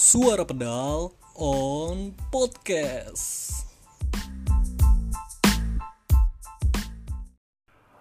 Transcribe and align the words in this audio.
Suara 0.00 0.48
Pedal 0.48 1.12
on 1.36 2.16
Podcast. 2.32 3.52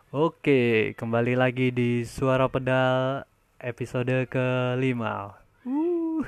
Oke, 0.08 0.96
kembali 0.96 1.36
lagi 1.36 1.76
di 1.76 2.08
Suara 2.08 2.48
Pedal 2.48 3.28
episode 3.60 4.32
kelima. 4.32 5.44
Uh. 5.68 6.24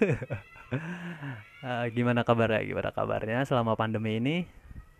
Gimana 1.96 2.28
kabarnya? 2.28 2.68
Gimana 2.68 2.92
kabarnya 2.92 3.48
selama 3.48 3.80
pandemi 3.80 4.20
ini? 4.20 4.44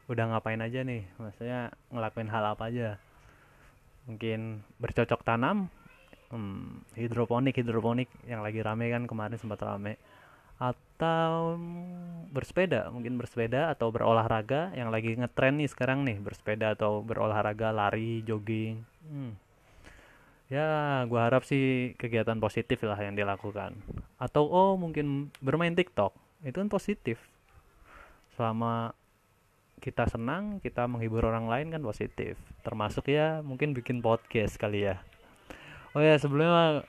Udah 0.08 0.32
ngapain 0.32 0.64
aja 0.64 0.88
nih? 0.88 1.04
Maksudnya 1.20 1.76
ngelakuin 1.92 2.32
hal 2.32 2.48
apa 2.48 2.72
aja? 2.72 2.96
Mungkin 4.08 4.64
bercocok 4.80 5.20
tanam? 5.28 5.68
Hmm, 6.32 6.88
hidroponik, 6.96 7.60
hidroponik 7.60 8.08
yang 8.24 8.40
lagi 8.40 8.64
rame 8.64 8.88
kan 8.88 9.04
kemarin 9.04 9.36
sempat 9.36 9.60
rame. 9.68 10.00
Atau 10.62 11.58
bersepeda, 12.30 12.94
mungkin 12.94 13.18
bersepeda 13.18 13.74
atau 13.74 13.90
berolahraga 13.90 14.70
yang 14.78 14.94
lagi 14.94 15.18
ngetren 15.18 15.58
nih 15.58 15.66
sekarang 15.66 16.06
nih, 16.06 16.22
bersepeda 16.22 16.78
atau 16.78 17.02
berolahraga, 17.02 17.74
lari, 17.74 18.22
jogging. 18.22 18.86
Hmm. 19.10 19.34
Ya, 20.54 21.02
gua 21.10 21.32
harap 21.32 21.48
sih 21.48 21.98
kegiatan 21.98 22.38
positif 22.38 22.86
lah 22.86 23.00
yang 23.02 23.18
dilakukan. 23.18 23.74
Atau 24.22 24.46
oh 24.46 24.78
mungkin 24.78 25.34
bermain 25.42 25.74
TikTok. 25.74 26.14
Itu 26.46 26.62
kan 26.62 26.70
positif. 26.70 27.18
Selama 28.38 28.94
kita 29.82 30.06
senang, 30.06 30.62
kita 30.62 30.86
menghibur 30.86 31.26
orang 31.26 31.50
lain 31.50 31.74
kan 31.74 31.82
positif. 31.82 32.38
Termasuk 32.62 33.10
ya 33.10 33.42
mungkin 33.42 33.74
bikin 33.74 34.04
podcast 34.06 34.62
kali 34.62 34.86
ya. 34.92 35.02
Oh 35.98 36.04
ya, 36.04 36.20
sebelumnya 36.22 36.86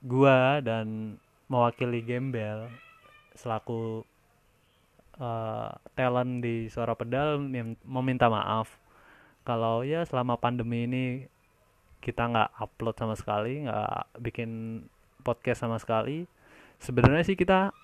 gua 0.00 0.64
dan 0.64 1.18
mewakili 1.50 2.00
Gembel 2.06 2.70
selaku 3.34 4.06
uh, 5.18 5.74
talent 5.98 6.40
di 6.40 6.70
Suara 6.70 6.94
Pedal 6.94 7.42
mem- 7.42 7.80
meminta 7.82 8.30
maaf 8.30 8.78
kalau 9.42 9.82
ya 9.82 10.06
selama 10.06 10.38
pandemi 10.38 10.86
ini 10.86 11.04
kita 12.00 12.28
nggak 12.32 12.50
upload 12.56 12.96
sama 12.96 13.14
sekali, 13.16 13.68
nggak 13.68 14.20
bikin 14.20 14.82
podcast 15.20 15.64
sama 15.64 15.76
sekali. 15.76 16.24
Sebenarnya 16.80 17.24
sih 17.28 17.36
kita 17.36 17.76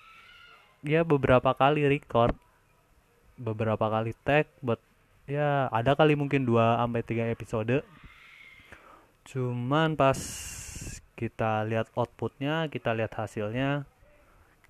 ya 0.85 1.05
beberapa 1.05 1.53
kali 1.53 1.85
record, 1.85 2.33
beberapa 3.37 3.93
kali 3.93 4.17
tag, 4.25 4.49
buat 4.65 4.81
ya 5.29 5.69
ada 5.69 5.93
kali 5.93 6.17
mungkin 6.17 6.49
2 6.49 6.55
sampai 6.81 7.03
3 7.05 7.35
episode. 7.37 7.77
Cuman 9.29 9.99
pas 9.99 10.17
kita 11.17 11.65
lihat 11.65 11.89
outputnya, 11.97 12.69
kita 12.69 12.93
lihat 12.93 13.17
hasilnya, 13.17 13.89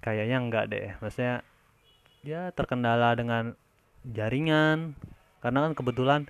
kayaknya 0.01 0.37
enggak 0.39 0.65
deh. 0.71 0.95
Maksudnya 1.03 1.43
ya 2.23 2.55
terkendala 2.55 3.19
dengan 3.19 3.59
jaringan, 4.07 4.95
karena 5.43 5.59
kan 5.67 5.73
kebetulan 5.75 6.21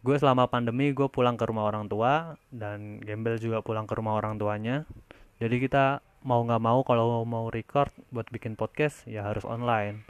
gue 0.00 0.16
selama 0.16 0.48
pandemi 0.48 0.96
gue 0.96 1.12
pulang 1.12 1.36
ke 1.36 1.44
rumah 1.44 1.68
orang 1.68 1.84
tua 1.84 2.40
dan 2.48 3.04
Gembel 3.04 3.36
juga 3.36 3.60
pulang 3.60 3.84
ke 3.84 3.92
rumah 3.92 4.16
orang 4.16 4.40
tuanya. 4.40 4.88
Jadi 5.36 5.60
kita 5.60 6.00
mau 6.24 6.40
nggak 6.44 6.60
mau 6.60 6.80
kalau 6.84 7.24
mau 7.28 7.52
record 7.52 7.92
buat 8.08 8.28
bikin 8.32 8.56
podcast 8.56 9.04
ya 9.04 9.28
harus 9.28 9.44
online. 9.44 10.04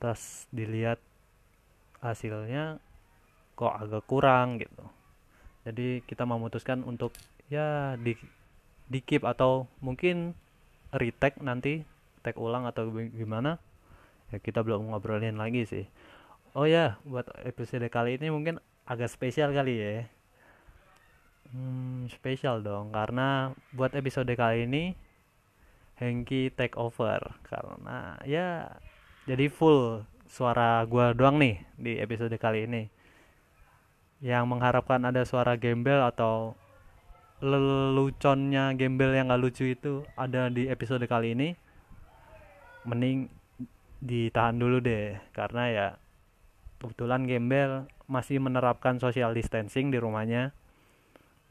Terus 0.00 0.48
dilihat 0.48 0.96
hasilnya 2.00 2.80
kok 3.52 3.76
agak 3.76 4.08
kurang 4.08 4.56
gitu. 4.56 4.84
Jadi 5.68 6.00
kita 6.08 6.24
memutuskan 6.24 6.80
untuk 6.88 7.12
ya 7.50 7.98
di 7.98 8.14
di 8.86 8.98
keep 9.02 9.26
atau 9.26 9.66
mungkin 9.82 10.32
retake 10.94 11.42
nanti 11.42 11.82
tag 12.22 12.38
ulang 12.38 12.64
atau 12.64 12.88
gimana 12.90 13.58
ya 14.30 14.38
kita 14.38 14.62
belum 14.62 14.94
ngobrolin 14.94 15.36
lagi 15.36 15.66
sih 15.66 15.84
Oh 16.50 16.66
ya, 16.66 16.98
buat 17.06 17.30
episode 17.46 17.86
kali 17.86 18.18
ini 18.18 18.26
mungkin 18.26 18.58
agak 18.82 19.06
spesial 19.06 19.54
kali 19.54 19.78
ya. 19.78 20.10
Hmm, 21.54 22.10
spesial 22.10 22.58
dong, 22.58 22.90
karena 22.90 23.54
buat 23.70 23.94
episode 23.94 24.30
kali 24.34 24.66
ini 24.66 24.98
Hengki 26.00 26.48
take 26.56 26.74
over 26.80 27.20
karena 27.44 28.16
ya 28.24 28.72
jadi 29.28 29.52
full 29.52 30.00
suara 30.24 30.80
gua 30.88 31.12
doang 31.12 31.36
nih 31.38 31.60
di 31.78 31.92
episode 32.02 32.34
kali 32.34 32.66
ini. 32.66 32.90
Yang 34.18 34.44
mengharapkan 34.50 35.06
ada 35.06 35.22
suara 35.22 35.54
gembel 35.54 36.02
atau 36.02 36.58
leluconnya 37.40 38.76
gembel 38.76 39.16
yang 39.16 39.32
gak 39.32 39.40
lucu 39.40 39.72
itu 39.72 40.04
ada 40.12 40.52
di 40.52 40.68
episode 40.68 41.04
kali 41.08 41.32
ini. 41.32 41.48
Mending 42.84 43.28
ditahan 44.00 44.56
dulu 44.56 44.80
deh 44.80 45.16
karena 45.36 45.64
ya 45.68 45.88
kebetulan 46.80 47.28
Gembel 47.28 47.84
masih 48.08 48.40
menerapkan 48.40 48.96
social 48.96 49.36
distancing 49.36 49.92
di 49.92 50.00
rumahnya. 50.00 50.52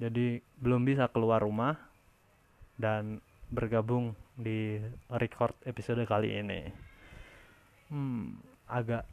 Jadi 0.01 0.41
belum 0.57 0.85
bisa 0.85 1.05
keluar 1.13 1.45
rumah 1.45 1.78
dan 2.81 3.22
bergabung 3.53 4.17
di 4.33 4.81
record 5.13 5.53
episode 5.69 6.01
kali 6.09 6.41
ini. 6.41 6.61
Hmm 7.94 8.41
agak 8.69 9.05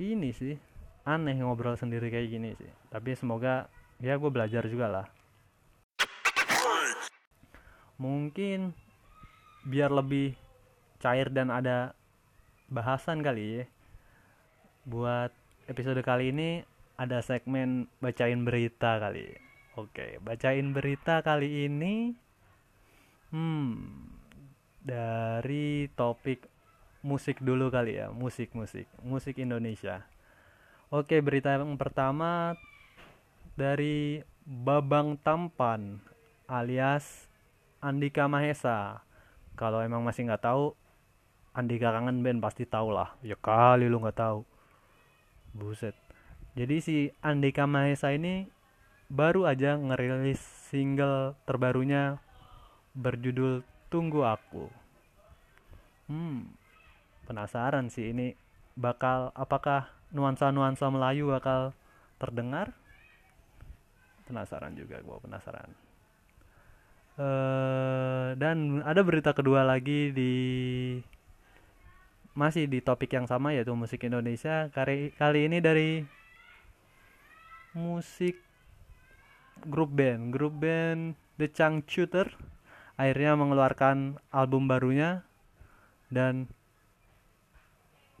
ini 0.00 0.32
sih 0.32 0.56
aneh 1.04 1.36
ngobrol 1.40 1.76
sendiri 1.76 2.12
kayak 2.12 2.28
gini 2.28 2.50
sih. 2.56 2.68
Tapi 2.92 3.16
semoga 3.16 3.68
ya 4.00 4.20
gue 4.20 4.28
belajar 4.28 4.68
juga 4.68 4.88
lah 4.88 5.06
mungkin 7.96 8.76
biar 9.66 9.92
lebih 9.92 10.34
cair 11.02 11.30
dan 11.30 11.50
ada 11.50 11.92
bahasan 12.72 13.20
kali 13.20 13.62
ya 13.62 13.64
buat 14.82 15.30
episode 15.70 16.02
kali 16.02 16.34
ini 16.34 16.66
ada 16.98 17.22
segmen 17.22 17.86
bacain 18.02 18.42
berita 18.42 18.98
kali. 18.98 19.34
Oke, 19.78 20.20
bacain 20.20 20.74
berita 20.74 21.24
kali 21.24 21.66
ini 21.70 22.12
hmm 23.32 23.72
dari 24.82 25.86
topik 25.94 26.50
musik 27.06 27.38
dulu 27.38 27.70
kali 27.70 27.98
ya, 28.02 28.10
musik-musik, 28.10 28.90
musik 29.06 29.38
Indonesia. 29.38 30.02
Oke, 30.92 31.22
berita 31.24 31.54
yang 31.56 31.78
pertama 31.80 32.58
dari 33.56 34.20
Babang 34.44 35.16
Tampan 35.22 36.02
alias 36.50 37.31
Andika 37.82 38.30
Mahesa. 38.30 39.02
Kalau 39.58 39.82
emang 39.82 40.06
masih 40.06 40.30
nggak 40.30 40.46
tahu, 40.46 40.78
Andika 41.50 41.90
kangen 41.90 42.22
band 42.22 42.38
pasti 42.38 42.62
tahu 42.62 42.94
lah. 42.94 43.10
Ya 43.26 43.34
kali 43.34 43.90
lu 43.90 43.98
nggak 43.98 44.22
tahu. 44.22 44.46
Buset. 45.50 45.98
Jadi 46.54 46.76
si 46.78 46.96
Andika 47.18 47.66
Mahesa 47.66 48.14
ini 48.14 48.46
baru 49.10 49.50
aja 49.50 49.74
ngerilis 49.74 50.38
single 50.70 51.34
terbarunya 51.42 52.22
berjudul 52.94 53.66
Tunggu 53.90 54.24
Aku. 54.24 54.70
Hmm, 56.06 56.54
penasaran 57.26 57.90
sih 57.90 58.14
ini 58.14 58.38
bakal 58.78 59.34
apakah 59.34 59.90
nuansa-nuansa 60.14 60.86
Melayu 60.86 61.34
bakal 61.34 61.74
terdengar? 62.22 62.72
Penasaran 64.30 64.72
juga 64.78 65.02
gua 65.02 65.18
penasaran. 65.18 65.91
Uh, 67.12 68.32
dan 68.40 68.80
ada 68.88 69.04
berita 69.04 69.36
kedua 69.36 69.68
lagi 69.68 70.16
di 70.16 70.32
masih 72.32 72.64
di 72.64 72.80
topik 72.80 73.12
yang 73.12 73.28
sama 73.28 73.52
yaitu 73.52 73.76
musik 73.76 74.00
Indonesia. 74.08 74.72
Kali 74.72 75.12
kali 75.20 75.44
ini 75.44 75.60
dari 75.60 76.00
musik 77.76 78.40
grup 79.68 79.92
band. 79.92 80.32
Grup 80.32 80.56
band 80.56 81.12
The 81.36 81.52
Changcuter 81.52 82.32
akhirnya 82.96 83.36
mengeluarkan 83.36 84.16
album 84.32 84.64
barunya 84.64 85.24
dan 86.08 86.48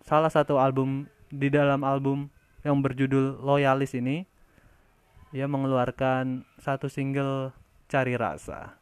salah 0.04 0.28
satu 0.28 0.60
album 0.60 1.08
di 1.32 1.48
dalam 1.48 1.80
album 1.80 2.28
yang 2.60 2.80
berjudul 2.84 3.40
Loyalis 3.40 3.96
ini 3.96 4.28
ia 5.32 5.48
mengeluarkan 5.48 6.44
satu 6.60 6.92
single 6.92 7.56
Cari 7.88 8.16
Rasa 8.20 8.81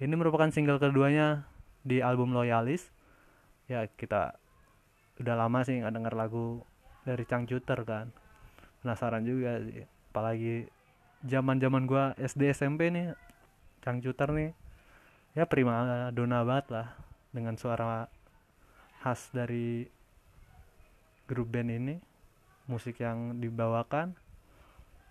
ini 0.00 0.16
merupakan 0.16 0.48
single 0.48 0.80
keduanya 0.80 1.44
di 1.84 2.00
album 2.00 2.32
Loyalis. 2.32 2.88
Ya 3.68 3.84
kita 3.84 4.40
udah 5.20 5.36
lama 5.36 5.60
sih 5.60 5.76
nggak 5.76 5.92
denger 5.92 6.14
lagu 6.16 6.64
dari 7.04 7.24
Cangcuter 7.28 7.84
kan. 7.84 8.08
Penasaran 8.80 9.28
juga 9.28 9.60
sih 9.60 9.84
apalagi 10.10 10.66
zaman 11.22 11.60
zaman 11.60 11.84
gua 11.84 12.16
SD 12.16 12.56
SMP 12.56 12.88
nih 12.88 13.12
Cangcuter 13.84 14.32
nih. 14.32 14.50
Ya 15.36 15.44
prima 15.44 16.08
dona 16.16 16.42
banget 16.48 16.66
lah 16.72 16.88
dengan 17.30 17.60
suara 17.60 18.08
khas 19.04 19.28
dari 19.36 19.84
grup 21.28 21.52
band 21.52 21.70
ini 21.70 21.96
musik 22.66 22.98
yang 23.04 23.36
dibawakan 23.36 24.16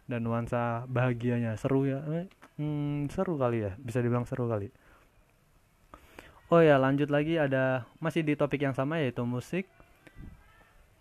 dan 0.09 0.19
nuansa 0.25 0.89
bahagianya. 0.89 1.53
Seru 1.61 1.85
ya. 1.85 2.01
Hmm, 2.59 3.07
seru 3.07 3.39
kali 3.39 3.63
ya 3.63 3.71
bisa 3.79 4.03
dibilang 4.03 4.27
seru 4.27 4.51
kali 4.51 4.67
oh 6.49 6.61
ya 6.61 6.81
lanjut 6.81 7.13
lagi 7.13 7.37
ada 7.37 7.85
masih 8.01 8.25
di 8.25 8.33
topik 8.33 8.65
yang 8.65 8.73
sama 8.73 8.97
yaitu 8.97 9.21
musik. 9.25 9.69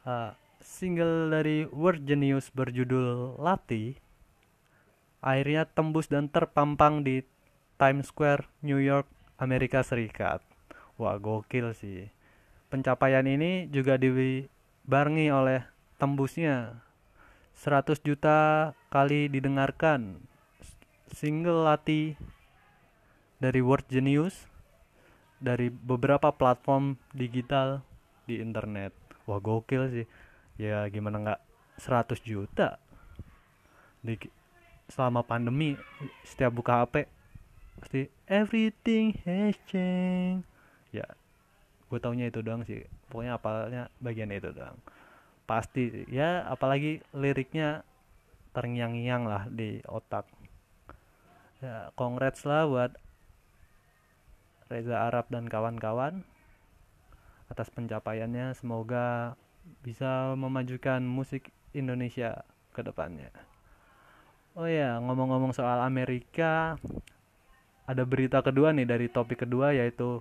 Uh, 0.05 0.33
single 0.61 1.33
dari 1.33 1.65
World 1.69 2.05
Genius 2.05 2.49
berjudul 2.53 3.37
Lati 3.41 3.97
akhirnya 5.19 5.67
tembus 5.67 6.07
dan 6.07 6.31
terpampang 6.31 7.03
di 7.03 7.27
Times 7.81 8.11
Square 8.11 8.47
New 8.63 8.79
York 8.79 9.09
Amerika 9.39 9.83
Serikat. 9.83 10.43
Wah 10.99 11.19
gokil 11.19 11.75
sih. 11.75 12.11
Pencapaian 12.69 13.25
ini 13.25 13.71
juga 13.71 13.97
dibarengi 13.97 15.31
oleh 15.31 15.65
tembusnya. 15.97 16.85
100 17.59 17.99
juta 18.07 18.71
kali 18.91 19.27
didengarkan. 19.27 20.23
Single 21.11 21.67
Lati 21.67 22.15
dari 23.41 23.59
World 23.63 23.89
Genius 23.89 24.47
dari 25.39 25.71
beberapa 25.71 26.35
platform 26.35 26.99
digital 27.15 27.83
di 28.27 28.43
internet. 28.43 28.93
Wah 29.25 29.39
gokil 29.39 29.91
sih. 29.91 30.07
Ya 30.59 30.83
gimana 30.91 31.23
nggak 31.23 31.41
100 31.79 32.19
juta 32.27 32.83
di 34.03 34.19
selama 34.91 35.23
pandemi 35.23 35.79
setiap 36.27 36.55
buka 36.55 36.83
HP 36.83 37.07
pasti 37.79 38.11
everything 38.27 39.15
has 39.23 39.55
changed. 39.71 40.43
Ya 40.91 41.07
gue 41.89 41.99
taunya 42.03 42.27
itu 42.29 42.43
doang 42.43 42.67
sih. 42.67 42.83
Pokoknya 43.09 43.39
apalnya 43.39 43.83
bagian 44.03 44.35
itu 44.35 44.51
doang. 44.51 44.77
Pasti 45.47 46.05
ya 46.11 46.45
apalagi 46.51 47.01
liriknya 47.15 47.87
terngiang-ngiang 48.53 49.23
lah 49.25 49.43
di 49.47 49.79
otak. 49.87 50.27
Ya 51.63 51.95
congrats 51.95 52.43
lah 52.43 52.67
buat 52.67 52.93
Reza 54.69 55.05
Arab 55.09 55.33
dan 55.33 55.49
kawan-kawan 55.49 56.25
atas 57.49 57.73
pencapaiannya. 57.73 58.53
Semoga 58.53 59.37
bisa 59.81 60.37
memajukan 60.37 61.01
musik 61.05 61.53
Indonesia 61.73 62.45
ke 62.77 62.85
depannya. 62.85 63.33
Oh 64.53 64.69
ya, 64.69 65.01
ngomong-ngomong 65.01 65.57
soal 65.57 65.81
Amerika, 65.85 66.77
ada 67.89 68.05
berita 68.05 68.45
kedua 68.45 68.77
nih 68.77 68.85
dari 68.85 69.09
topik 69.09 69.49
kedua 69.49 69.73
yaitu 69.73 70.21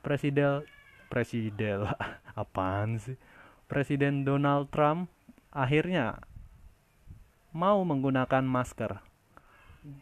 Presiden 0.00 0.62
Presiden 1.10 1.90
apaan 2.38 3.02
sih? 3.02 3.18
Presiden 3.66 4.22
Donald 4.22 4.70
Trump 4.70 5.10
akhirnya 5.50 6.22
mau 7.50 7.82
menggunakan 7.82 8.46
masker 8.46 9.09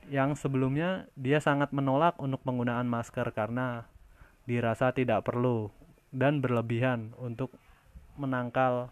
yang 0.08 0.34
sebelumnya 0.38 1.06
dia 1.14 1.38
sangat 1.38 1.70
menolak 1.72 2.16
untuk 2.20 2.40
penggunaan 2.42 2.88
masker 2.88 3.30
karena 3.32 3.88
dirasa 4.48 4.96
tidak 4.96 5.28
perlu 5.28 5.68
dan 6.08 6.40
berlebihan 6.40 7.12
untuk 7.20 7.52
menangkal 8.16 8.88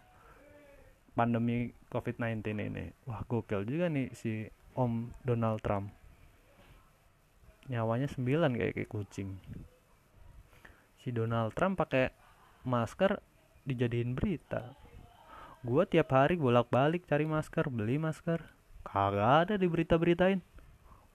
pandemi 1.17 1.73
COVID-19 1.89 2.45
ini. 2.61 2.85
Wah, 3.09 3.25
gokil 3.25 3.65
juga 3.65 3.89
nih 3.89 4.13
si 4.13 4.45
Om 4.77 5.09
Donald 5.25 5.65
Trump. 5.65 5.89
Nyawanya 7.67 8.07
9 8.07 8.53
kayak 8.53 8.73
kayak 8.77 8.91
kucing. 8.93 9.41
Si 11.01 11.09
Donald 11.09 11.57
Trump 11.57 11.81
pakai 11.81 12.13
masker 12.63 13.17
dijadiin 13.65 14.13
berita. 14.13 14.77
Gua 15.65 15.83
tiap 15.89 16.13
hari 16.13 16.37
bolak-balik 16.37 17.09
cari 17.09 17.25
masker, 17.25 17.67
beli 17.67 17.97
masker. 17.97 18.39
Kagak 18.85 19.49
ada 19.49 19.55
di 19.59 19.67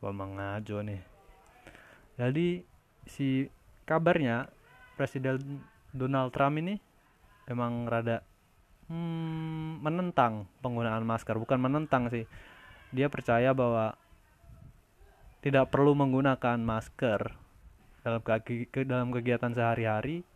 gua 0.02 0.10
mengajo 0.10 0.82
nih. 0.82 0.98
Jadi 2.18 2.66
si 3.06 3.46
kabarnya 3.86 4.50
Presiden 4.98 5.62
Donald 5.94 6.34
Trump 6.34 6.58
ini 6.58 6.74
emang 7.46 7.86
rada 7.86 8.26
hmm, 8.90 9.78
menentang 9.78 10.50
penggunaan 10.58 11.06
masker. 11.06 11.38
Bukan 11.38 11.62
menentang 11.62 12.10
sih. 12.10 12.26
Dia 12.90 13.06
percaya 13.06 13.54
bahwa 13.54 13.94
tidak 15.42 15.70
perlu 15.70 15.94
menggunakan 15.94 16.58
masker 16.58 17.38
dalam 18.02 18.20
ke 18.22 18.82
dalam 18.82 19.14
kegiatan 19.14 19.54
sehari-hari 19.54 20.26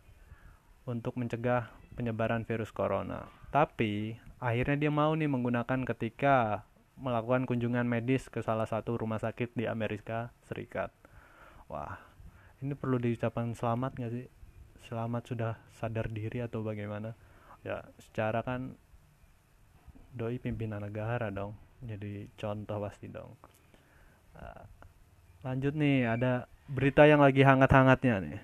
untuk 0.87 1.19
mencegah 1.19 1.67
penyebaran 1.99 2.47
virus 2.47 2.71
corona. 2.71 3.27
Tapi 3.51 4.15
akhirnya 4.39 4.87
dia 4.87 4.91
mau 4.91 5.11
nih 5.11 5.27
menggunakan 5.27 5.83
ketika 5.83 6.63
melakukan 6.97 7.45
kunjungan 7.45 7.85
medis 7.85 8.25
ke 8.27 8.41
salah 8.41 8.65
satu 8.65 8.97
rumah 8.97 9.21
sakit 9.21 9.53
di 9.53 9.69
Amerika 9.69 10.33
Serikat. 10.49 10.89
Wah, 11.69 11.97
ini 12.61 12.73
perlu 12.73 12.97
diucapkan 12.97 13.53
selamat 13.53 13.91
nggak 14.01 14.13
sih? 14.13 14.25
Selamat 14.89 15.23
sudah 15.29 15.53
sadar 15.77 16.09
diri 16.09 16.41
atau 16.41 16.65
bagaimana? 16.65 17.13
Ya, 17.61 17.85
secara 18.01 18.41
kan 18.41 18.73
doi 20.15 20.41
pimpinan 20.41 20.81
negara 20.81 21.29
dong, 21.29 21.53
jadi 21.85 22.25
contoh 22.39 22.81
pasti 22.81 23.11
dong. 23.11 23.37
Uh, 24.33 24.63
lanjut 25.45 25.77
nih, 25.77 26.07
ada 26.09 26.49
berita 26.65 27.05
yang 27.05 27.21
lagi 27.21 27.45
hangat-hangatnya 27.45 28.15
nih. 28.23 28.39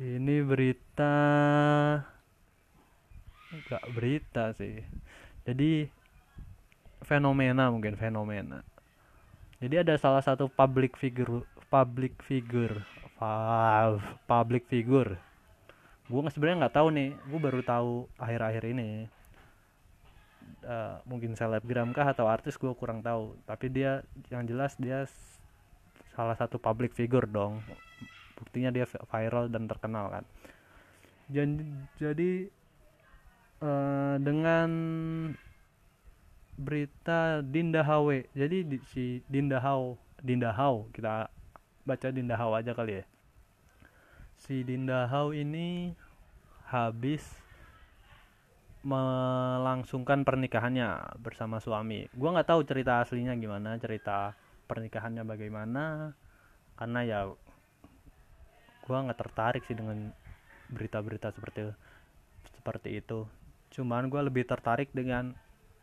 Ini 0.00 0.36
berita 0.44 1.14
enggak 3.52 3.84
berita 3.92 4.44
sih. 4.56 4.80
Jadi 5.44 5.99
fenomena 7.10 7.66
mungkin 7.74 7.98
fenomena. 7.98 8.62
Jadi 9.58 9.82
ada 9.82 9.98
salah 9.98 10.22
satu 10.22 10.46
public 10.46 10.94
figure 10.94 11.42
public 11.66 12.14
figure 12.22 12.86
public 14.30 14.70
figure. 14.70 15.18
Gue 16.06 16.22
sebenarnya 16.30 16.66
nggak 16.66 16.76
tahu 16.78 16.88
nih 16.94 17.10
gue 17.18 17.40
baru 17.42 17.60
tahu 17.66 18.06
akhir-akhir 18.14 18.64
ini. 18.70 19.10
Uh, 20.60 21.00
mungkin 21.08 21.34
selebgram 21.34 21.90
kah 21.90 22.14
atau 22.14 22.30
artis 22.30 22.54
gue 22.54 22.70
kurang 22.78 23.02
tahu. 23.02 23.34
Tapi 23.42 23.66
dia 23.74 24.06
yang 24.30 24.46
jelas 24.46 24.78
dia 24.78 25.04
salah 26.14 26.38
satu 26.38 26.62
public 26.62 26.94
figure 26.94 27.26
dong. 27.26 27.58
Buktinya 28.38 28.70
dia 28.70 28.86
viral 28.86 29.50
dan 29.50 29.66
terkenal 29.66 30.08
kan. 30.08 30.24
Jadi 31.28 31.62
jadi 32.00 32.30
uh, 33.60 34.16
dengan 34.16 34.70
berita 36.60 37.40
Dinda 37.40 37.80
Hawe 37.80 38.28
jadi 38.36 38.60
di, 38.68 38.76
si 38.92 39.24
Dinda 39.24 39.56
Hau 39.64 39.96
Dinda 40.20 40.52
Hau 40.52 40.92
kita 40.92 41.32
baca 41.88 42.08
Dinda 42.12 42.36
Hau 42.36 42.52
aja 42.52 42.76
kali 42.76 43.00
ya. 43.00 43.04
Si 44.36 44.60
Dinda 44.64 45.08
Hau 45.08 45.32
ini 45.32 45.96
habis 46.68 47.24
melangsungkan 48.80 50.24
pernikahannya 50.24 51.16
bersama 51.20 51.60
suami. 51.60 52.08
Gua 52.12 52.32
nggak 52.36 52.48
tahu 52.48 52.60
cerita 52.64 53.04
aslinya 53.04 53.36
gimana 53.36 53.76
cerita 53.80 54.36
pernikahannya 54.68 55.24
bagaimana. 55.24 56.12
Karena 56.76 57.00
ya 57.04 57.20
gua 58.84 58.98
nggak 59.04 59.20
tertarik 59.20 59.62
sih 59.68 59.76
dengan 59.76 60.12
berita-berita 60.72 61.32
seperti 61.32 61.72
seperti 62.56 63.00
itu. 63.00 63.26
Cuman 63.70 64.10
gue 64.10 64.18
lebih 64.26 64.46
tertarik 64.46 64.90
dengan 64.90 65.34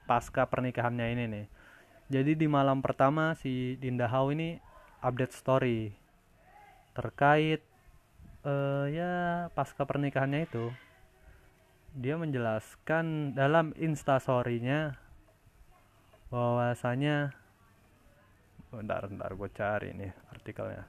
pasca 0.07 0.47
pernikahannya 0.47 1.07
ini 1.13 1.25
nih. 1.27 1.45
Jadi 2.07 2.39
di 2.39 2.47
malam 2.47 2.79
pertama 2.79 3.35
si 3.35 3.75
Dinda 3.77 4.07
Hau 4.07 4.31
ini 4.31 4.55
update 5.03 5.35
story 5.35 5.91
terkait 6.95 7.61
uh, 8.47 8.87
ya 8.89 9.11
pasca 9.53 9.83
pernikahannya 9.83 10.47
itu 10.47 10.71
dia 11.93 12.15
menjelaskan 12.15 13.35
dalam 13.35 13.75
instastorynya 13.75 14.95
bahwasanya 16.31 17.35
bentar 18.71 19.07
bentar 19.07 19.31
gue 19.35 19.49
cari 19.51 19.89
nih 19.91 20.11
artikelnya. 20.31 20.85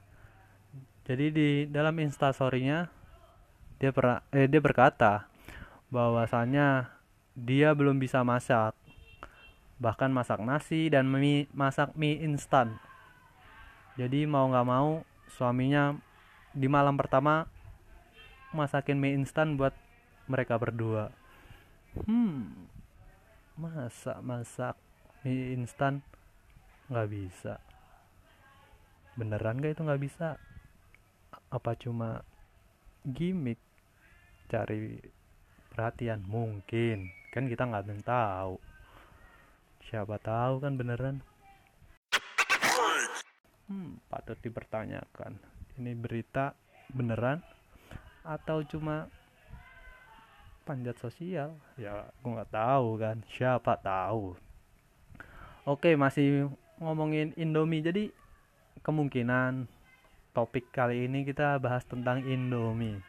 Jadi 1.03 1.25
di 1.33 1.49
dalam 1.67 1.97
instastorynya 1.97 2.85
dia 3.81 3.91
per, 3.91 4.23
eh, 4.35 4.45
dia 4.45 4.61
berkata 4.61 5.25
bahwasanya 5.89 6.93
dia 7.33 7.73
belum 7.73 7.97
bisa 7.97 8.21
masak 8.21 8.75
bahkan 9.79 10.11
masak 10.11 10.43
nasi 10.43 10.91
dan 10.91 11.07
mie, 11.07 11.47
masak 11.55 11.95
mie 11.95 12.19
instan. 12.19 12.75
Jadi 13.95 14.27
mau 14.27 14.47
nggak 14.51 14.67
mau 14.67 15.07
suaminya 15.31 15.95
di 16.51 16.67
malam 16.67 16.99
pertama 16.99 17.47
masakin 18.51 18.99
mie 18.99 19.15
instan 19.15 19.55
buat 19.55 19.71
mereka 20.27 20.59
berdua. 20.59 21.15
Hmm, 22.05 22.67
masak 23.55 24.19
masak 24.19 24.75
mie 25.23 25.55
instan 25.55 26.03
nggak 26.91 27.07
bisa. 27.07 27.63
Beneran 29.15 29.63
gak 29.63 29.79
itu 29.79 29.81
nggak 29.83 30.03
bisa? 30.03 30.39
Apa 31.51 31.75
cuma 31.79 32.23
gimmick 33.07 33.59
cari 34.51 34.99
perhatian? 35.71 36.23
Mungkin 36.27 37.11
kan 37.31 37.47
kita 37.47 37.63
nggak 37.67 38.03
tahu 38.03 38.68
siapa 39.89 40.21
tahu 40.21 40.61
kan 40.61 40.77
beneran. 40.77 41.25
Hmm, 43.65 43.97
patut 44.05 44.37
dipertanyakan. 44.37 45.41
Ini 45.81 45.97
berita 45.97 46.53
beneran 46.93 47.41
atau 48.21 48.61
cuma 48.69 49.09
panjat 50.69 50.93
sosial? 51.01 51.57
Ya 51.81 52.05
gue 52.21 52.29
nggak 52.29 52.53
tahu 52.53 53.01
kan. 53.01 53.17
Siapa 53.33 53.81
tahu. 53.81 54.37
Oke 55.65 55.97
masih 55.97 56.53
ngomongin 56.77 57.33
Indomie. 57.33 57.81
Jadi 57.81 58.13
kemungkinan 58.85 59.65
topik 60.37 60.69
kali 60.69 61.09
ini 61.09 61.25
kita 61.25 61.57
bahas 61.57 61.81
tentang 61.89 62.21
Indomie. 62.29 63.01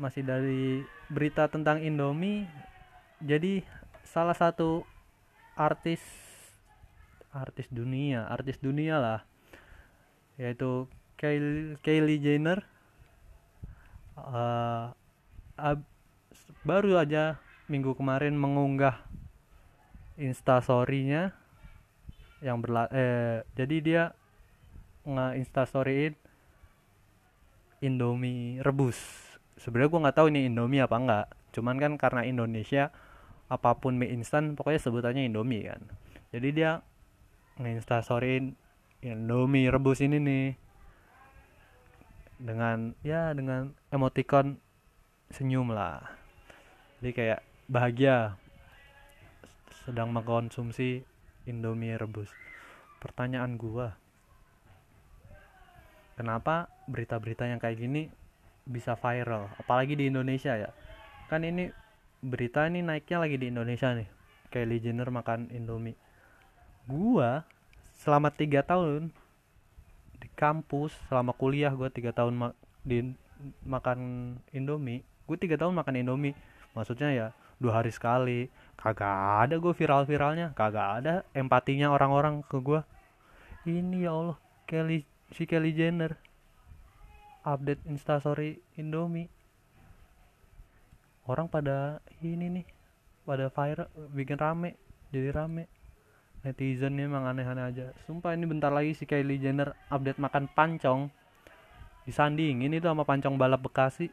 Masih 0.00 0.24
dari 0.24 0.80
berita 1.12 1.44
tentang 1.44 1.84
Indomie 1.84 2.48
jadi 3.20 3.60
salah 4.00 4.32
satu 4.32 4.88
artis 5.60 6.00
artis 7.36 7.68
dunia 7.68 8.24
artis 8.32 8.56
dunia 8.64 8.96
lah. 8.96 9.20
Yaitu 10.40 10.88
Kylie, 11.20 11.76
Kylie 11.84 12.16
Jenner. 12.16 12.64
Uh, 14.16 14.88
ab- 15.60 15.84
baru 16.64 16.96
aja 16.96 17.36
minggu 17.68 17.92
kemarin 17.92 18.36
mengunggah 18.36 19.00
instastorynya 20.20 21.32
yang 22.40 22.60
berla 22.60 22.88
eh 22.92 23.44
jadi 23.56 23.76
dia 23.80 24.02
nge 25.04 25.40
instastoryin 25.40 26.16
Indomie 27.80 28.60
rebus. 28.60 28.96
Sebenarnya 29.56 29.88
gue 29.92 30.02
nggak 30.04 30.16
tahu 30.16 30.26
ini 30.32 30.48
Indomie 30.48 30.84
apa 30.84 30.96
enggak 30.96 31.26
cuman 31.52 31.76
kan 31.80 31.92
karena 31.96 32.22
Indonesia 32.28 32.92
apa 33.50 33.74
pun 33.74 33.98
mie 33.98 34.14
instan 34.14 34.54
pokoknya 34.54 34.80
sebutannya 34.80 35.26
Indomie 35.26 35.66
kan. 35.66 35.82
Jadi 36.30 36.48
dia 36.54 36.78
nge-instastoryin 37.58 38.54
Indomie 39.02 39.66
rebus 39.68 39.98
ini 40.00 40.22
nih 40.22 40.46
dengan 42.38 42.94
ya 43.02 43.34
dengan 43.34 43.74
emoticon 43.90 44.56
senyum 45.34 45.74
lah. 45.74 46.00
Jadi 47.02 47.10
kayak 47.10 47.40
bahagia 47.66 48.38
sedang 49.82 50.14
mengkonsumsi 50.14 51.02
Indomie 51.50 51.98
rebus. 51.98 52.30
Pertanyaan 53.02 53.58
gua 53.58 53.98
kenapa 56.14 56.70
berita-berita 56.86 57.50
yang 57.50 57.58
kayak 57.58 57.82
gini 57.82 58.06
bisa 58.62 58.94
viral? 58.94 59.50
Apalagi 59.58 59.98
di 59.98 60.06
Indonesia 60.06 60.54
ya. 60.54 60.70
Kan 61.26 61.42
ini 61.42 61.72
berita 62.20 62.68
ini 62.68 62.84
naiknya 62.84 63.18
lagi 63.20 63.36
di 63.40 63.48
Indonesia 63.48 63.92
nih. 63.92 64.08
Kylie 64.50 64.82
Jenner 64.82 65.08
makan 65.08 65.50
Indomie. 65.52 65.96
Gua 66.84 67.44
selama 68.00 68.32
tiga 68.32 68.64
tahun 68.64 69.12
di 70.20 70.28
kampus 70.36 70.96
selama 71.08 71.32
kuliah 71.32 71.72
gua 71.72 71.88
tiga 71.88 72.12
tahun 72.12 72.36
ma 72.36 72.48
di 72.84 73.12
makan 73.64 73.98
Indomie 74.52 75.04
gue 75.30 75.38
tiga 75.38 75.54
tahun 75.54 75.78
makan 75.78 76.02
Indomie. 76.02 76.34
Maksudnya 76.74 77.14
ya 77.14 77.26
dua 77.62 77.78
hari 77.78 77.94
sekali. 77.94 78.50
Kagak 78.74 79.46
ada 79.46 79.54
gue 79.62 79.70
viral-viralnya. 79.70 80.50
Kagak 80.58 80.88
ada 80.98 81.14
empatinya 81.38 81.94
orang-orang 81.94 82.42
ke 82.42 82.58
gue 82.58 82.82
ini 83.68 84.08
ya 84.08 84.16
Allah 84.16 84.38
Kelly 84.66 85.06
si 85.30 85.46
Kelly 85.46 85.70
Jenner 85.70 86.16
update 87.44 87.84
instastory 87.86 88.58
Indomie 88.80 89.28
orang 91.30 91.46
pada 91.46 92.02
ini 92.18 92.60
nih 92.60 92.66
pada 93.22 93.46
viral 93.46 93.86
bikin 94.10 94.38
rame 94.38 94.74
jadi 95.14 95.30
rame. 95.30 95.70
Netizen 96.40 96.96
emang 96.96 97.28
aneh-aneh 97.28 97.64
aja. 97.68 97.86
Sumpah 98.08 98.32
ini 98.32 98.48
bentar 98.48 98.72
lagi 98.72 98.96
si 98.96 99.04
Kylie 99.04 99.36
Jenner 99.36 99.76
update 99.92 100.16
makan 100.16 100.48
pancong. 100.48 101.12
Disandingin 102.08 102.72
itu 102.72 102.88
sama 102.88 103.04
pancong 103.04 103.36
balap 103.36 103.60
Bekasi. 103.60 104.08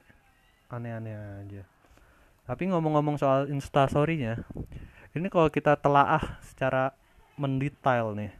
Aneh-aneh 0.67 1.15
aja. 1.15 1.63
Tapi 2.43 2.67
ngomong-ngomong 2.67 3.15
soal 3.15 3.47
instastorynya 3.47 4.43
ini 5.17 5.27
kalau 5.33 5.49
kita 5.49 5.73
telaah 5.79 6.37
secara 6.45 6.93
mendetail 7.41 8.13
nih 8.13 8.31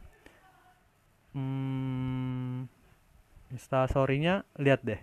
hmm, 1.34 2.66
instastorynya 3.54 4.46
lihat 4.58 4.82
deh. 4.86 5.00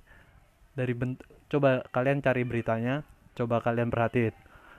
Dari 0.75 0.93
bentuk 0.95 1.27
coba 1.47 1.85
kalian 1.93 2.19
cari 2.19 2.43
beritanya 2.43 3.05
coba 3.35 3.59
kalian 3.59 3.91
perhatiin. 3.91 4.33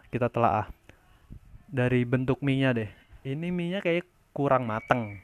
Kita 0.08 0.32
telaah. 0.32 0.66
Dari 1.68 2.02
bentuk 2.08 2.40
mie 2.40 2.72
deh. 2.72 2.90
Ini 3.22 3.52
mie 3.52 3.78
kayak 3.84 4.08
kurang 4.32 4.64
mateng. 4.64 5.20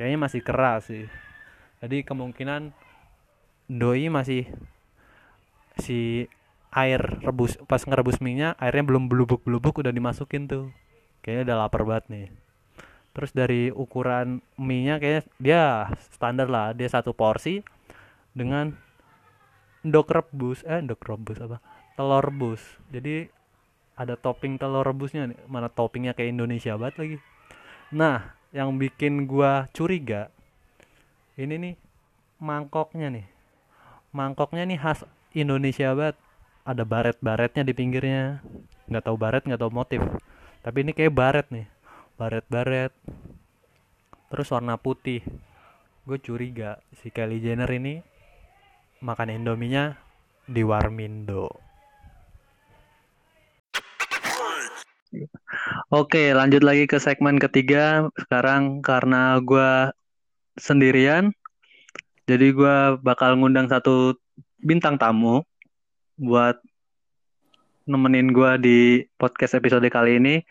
Kayaknya 0.00 0.18
masih 0.18 0.40
keras 0.40 0.88
sih. 0.88 1.04
Jadi 1.84 2.04
kemungkinan 2.04 2.72
doi 3.70 4.08
masih 4.08 4.48
si 5.80 6.26
air 6.70 7.00
rebus 7.24 7.58
pas 7.66 7.82
ngerebus 7.82 8.22
minyak 8.22 8.54
airnya 8.62 8.84
belum 8.86 9.10
belubuk-belubuk 9.10 9.84
udah 9.84 9.92
dimasukin 9.92 10.48
tuh. 10.48 10.72
Kayaknya 11.20 11.52
udah 11.52 11.56
lapar 11.66 11.82
banget 11.84 12.04
nih. 12.08 12.26
Terus 13.10 13.30
dari 13.34 13.68
ukuran 13.74 14.40
minyak 14.56 15.04
kayaknya 15.04 15.22
dia 15.36 15.62
standar 16.14 16.48
lah. 16.48 16.72
Dia 16.72 16.88
satu 16.88 17.12
porsi 17.12 17.60
dengan 18.32 18.72
endok 19.84 20.12
rebus 20.12 20.60
eh 20.68 20.78
endok 20.78 21.00
rebus 21.08 21.40
apa 21.40 21.58
telur 22.00 22.24
rebus. 22.24 22.64
Jadi 22.88 23.28
ada 23.92 24.16
topping 24.16 24.56
telur 24.56 24.88
rebusnya 24.88 25.28
nih. 25.28 25.36
Mana 25.44 25.68
toppingnya 25.68 26.16
kayak 26.16 26.32
Indonesia 26.32 26.72
banget 26.80 26.96
lagi. 26.96 27.16
Nah 27.92 28.32
yang 28.56 28.80
bikin 28.80 29.28
gua 29.28 29.68
curiga 29.76 30.32
ini 31.36 31.60
nih 31.60 31.74
mangkoknya 32.40 33.12
nih. 33.12 33.28
Mangkoknya 34.16 34.64
nih 34.64 34.80
khas 34.80 35.04
Indonesia 35.36 35.92
banget. 35.92 36.16
Ada 36.64 36.88
baret-baretnya 36.88 37.68
di 37.68 37.76
pinggirnya. 37.76 38.40
Nggak 38.88 39.04
tahu 39.04 39.16
baret 39.20 39.44
nggak 39.44 39.60
tahu 39.60 39.68
motif. 39.68 40.00
Tapi 40.64 40.80
ini 40.80 40.96
kayak 40.96 41.12
baret 41.12 41.46
nih. 41.52 41.68
Baret-baret. 42.16 42.96
Terus 44.32 44.48
warna 44.48 44.80
putih. 44.80 45.20
Gue 46.08 46.16
curiga 46.16 46.80
si 46.96 47.12
Kylie 47.12 47.44
Jenner 47.44 47.68
ini 47.68 48.00
makan 49.04 49.36
Indominya 49.36 50.00
di 50.48 50.64
Warmindo 50.64 51.69
Oke 55.90 56.30
lanjut 56.30 56.62
lagi 56.62 56.86
ke 56.86 57.02
segmen 57.02 57.42
ketiga 57.42 58.06
sekarang 58.14 58.78
karena 58.78 59.42
gue 59.42 59.90
sendirian. 60.54 61.34
Jadi 62.30 62.54
gue 62.54 62.76
bakal 63.02 63.34
ngundang 63.34 63.66
satu 63.66 64.14
bintang 64.62 64.94
tamu 65.02 65.42
buat 66.14 66.62
nemenin 67.90 68.30
gue 68.30 68.52
di 68.62 68.78
podcast 69.18 69.58
episode 69.58 69.86
kali 69.90 70.22
ini. 70.22 70.46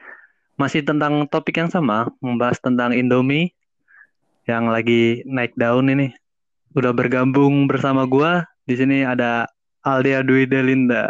Masih 0.60 0.84
tentang 0.84 1.24
topik 1.32 1.56
yang 1.56 1.72
sama 1.72 2.12
membahas 2.20 2.60
tentang 2.60 2.92
Indomie 2.92 3.56
yang 4.44 4.68
lagi 4.68 5.24
naik 5.24 5.56
daun 5.56 5.88
ini. 5.88 6.12
Udah 6.76 6.92
bergabung 6.92 7.64
bersama 7.64 8.04
gue 8.04 8.44
di 8.68 8.76
sini 8.76 9.08
ada 9.08 9.48
Aldia 9.88 10.20
Dwi 10.20 10.44
Delinda 10.52 11.08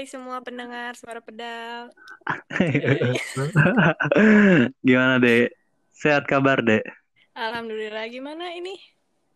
Hai 0.00 0.08
semua 0.08 0.40
pendengar 0.40 0.96
suara 0.96 1.20
pedal. 1.20 1.92
Gimana 4.88 5.20
dek? 5.20 5.52
Sehat 5.92 6.24
kabar 6.24 6.64
dek? 6.64 6.88
Alhamdulillah. 7.36 8.08
Gimana 8.08 8.48
ini? 8.56 8.80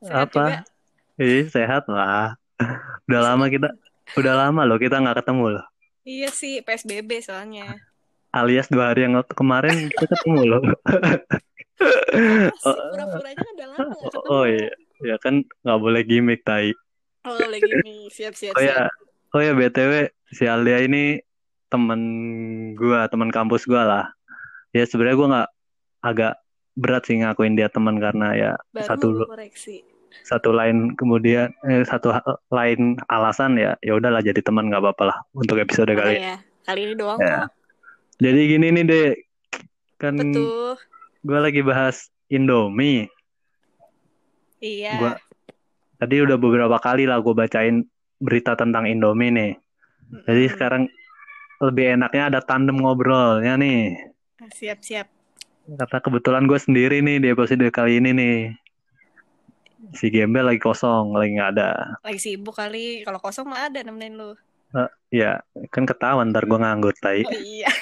Sehat 0.01 0.33
apa? 0.33 0.41
juga? 0.41 0.57
Ih, 1.21 1.45
sehat 1.53 1.85
lah. 1.85 2.41
Udah 3.05 3.21
lama 3.29 3.45
kita 3.53 3.77
udah 4.17 4.35
lama 4.41 4.65
loh 4.65 4.81
kita 4.81 5.05
nggak 5.05 5.21
ketemu 5.21 5.61
loh. 5.61 5.65
Iya 6.09 6.33
sih 6.33 6.65
PSBB 6.65 7.21
soalnya. 7.21 7.77
Alias 8.33 8.73
dua 8.73 8.97
hari 8.97 9.05
yang 9.05 9.21
ketemarin 9.21 9.93
kita 9.93 10.17
ketemu 10.17 10.49
loh. 10.49 10.63
Pura-puranya 12.65 13.37
kan 13.37 13.49
udah 13.53 13.67
lama 13.69 13.85
gak 13.85 14.01
ketemu. 14.01 14.33
Oh 14.33 14.45
iya. 14.49 14.73
Ya 15.05 15.17
kan 15.21 15.45
nggak 15.45 15.81
boleh 15.85 16.01
gimmick 16.09 16.41
tai. 16.41 16.73
Oh 17.29 17.37
lagi 17.37 17.69
nih 17.85 18.09
siap-siap 18.09 18.57
oh 18.57 18.65
ya 18.65 18.89
siap. 18.89 18.93
Oh 19.37 19.45
ya 19.45 19.53
btw 19.53 20.09
si 20.31 20.45
Alia 20.45 20.81
ini 20.81 21.21
temen 21.69 22.01
gua 22.73 23.09
teman 23.09 23.29
kampus 23.29 23.65
gua 23.65 23.83
lah. 23.85 24.05
Ya 24.71 24.87
sebenarnya 24.87 25.17
gua 25.17 25.29
nggak 25.29 25.49
agak 26.05 26.35
berat 26.75 27.03
sih 27.07 27.19
ngakuin 27.19 27.55
dia 27.55 27.71
teman 27.71 27.97
karena 27.99 28.35
ya 28.35 28.51
Baru 28.71 28.85
satu 28.85 29.07
koreksi. 29.27 29.87
satu 30.27 30.51
lain 30.51 30.95
kemudian 30.95 31.51
eh, 31.67 31.83
satu 31.83 32.15
lain 32.49 32.99
alasan 33.07 33.59
ya 33.59 33.75
ya 33.79 33.95
udahlah 33.95 34.23
jadi 34.23 34.39
teman 34.43 34.71
nggak 34.71 34.83
apa-apa 34.83 35.03
lah 35.11 35.19
untuk 35.35 35.59
episode 35.59 35.91
Oh 35.91 35.99
kali 35.99 36.19
ya? 36.19 36.39
Kali 36.65 36.81
ini 36.83 36.95
doang 36.95 37.19
Ya. 37.19 37.47
kok. 37.47 37.55
Jadi 38.19 38.41
gini 38.47 38.67
nih 38.71 38.85
dek. 38.85 39.15
Kan 39.99 40.19
gua 41.23 41.39
lagi 41.41 41.63
bahas 41.63 42.11
Indomie. 42.27 43.07
Iya. 44.59 44.93
Gua 44.99 45.13
tadi 45.99 46.21
udah 46.21 46.37
beberapa 46.37 46.77
kali 46.79 47.07
lah 47.07 47.23
gue 47.23 47.33
bacain 47.33 47.87
berita 48.19 48.53
tentang 48.55 48.85
Indomie 48.85 49.31
nih 49.31 49.53
jadi 50.27 50.45
sekarang 50.53 50.91
lebih 51.63 51.97
enaknya 51.97 52.35
ada 52.35 52.41
tandem 52.45 52.77
ngobrolnya 52.81 53.57
nih 53.57 53.97
Siap-siap 54.45 55.09
Kata 55.65 55.97
kebetulan 56.05 56.45
gue 56.45 56.61
sendiri 56.61 57.01
nih 57.01 57.25
di 57.25 57.29
episode 57.33 57.65
kali 57.73 57.97
ini 57.97 58.13
nih. 58.13 58.39
Si 59.97 60.13
Gembel 60.13 60.45
lagi 60.45 60.61
kosong, 60.61 61.17
lagi 61.17 61.41
nggak 61.41 61.51
ada. 61.57 61.97
Lagi 62.05 62.21
sibuk 62.21 62.53
kali. 62.53 63.01
Kalau 63.01 63.17
kosong 63.17 63.49
mah 63.49 63.73
ada 63.73 63.81
nemenin 63.81 64.13
lu. 64.13 64.37
Eh, 64.77 65.25
ya, 65.25 65.41
kan 65.73 65.89
ketahuan 65.89 66.37
ntar 66.37 66.45
gue 66.45 66.61
nganggur, 66.61 66.93
tai. 67.01 67.25
Oh 67.25 67.33
iya. 67.33 67.73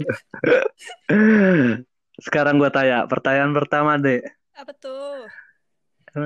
Sekarang 2.24 2.56
gue 2.56 2.72
tanya, 2.72 3.04
pertanyaan 3.04 3.52
pertama 3.52 4.00
deh. 4.00 4.24
Apa 4.56 4.72
tuh? 4.72 5.28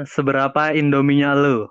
Seberapa 0.07 0.71
Indominya 0.79 1.35
lu? 1.35 1.67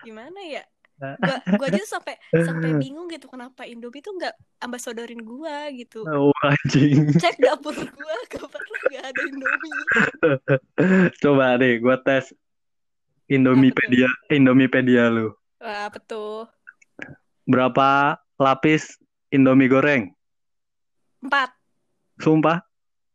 Gimana 0.00 0.40
ya? 0.48 0.64
Gua, 1.22 1.38
gua 1.62 1.66
aja 1.70 1.84
sampai 1.86 2.18
sampai 2.34 2.74
bingung 2.74 3.06
gitu 3.06 3.30
kenapa 3.30 3.62
Indomie 3.62 4.02
tuh 4.02 4.18
nggak 4.18 4.34
ambasadorin 4.58 5.22
gua 5.22 5.70
gitu. 5.70 6.02
Oh, 6.02 6.34
anjing. 6.42 7.06
Cek 7.22 7.38
dapur 7.38 7.74
gua 7.74 8.16
pernah 8.26 8.80
nggak 8.90 9.04
ada 9.06 9.20
Indomie. 9.22 9.80
Coba 11.22 11.54
deh, 11.54 11.78
gue 11.78 11.96
tes 12.02 12.34
Indomipedia, 13.30 14.08
Indomipedia 14.32 15.06
lu. 15.12 15.30
Wah, 15.62 15.86
apa 15.86 15.98
tuh? 16.02 16.50
Berapa 17.46 18.18
lapis 18.40 18.98
Indomie 19.30 19.70
goreng? 19.70 20.10
Empat. 21.22 21.54
Sumpah, 22.18 22.58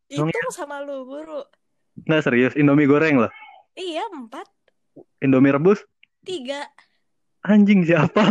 Itu 0.08 0.24
Emang 0.24 0.52
sama 0.56 0.80
lu 0.80 1.04
guru. 1.04 1.44
nggak 2.08 2.22
serius. 2.24 2.56
Indomie 2.56 2.88
goreng 2.88 3.20
loh. 3.20 3.32
Iya 3.76 4.08
empat. 4.08 4.48
Indomie 5.20 5.52
rebus? 5.52 5.82
Tiga. 6.24 6.64
Anjing 7.44 7.84
siapa? 7.84 8.22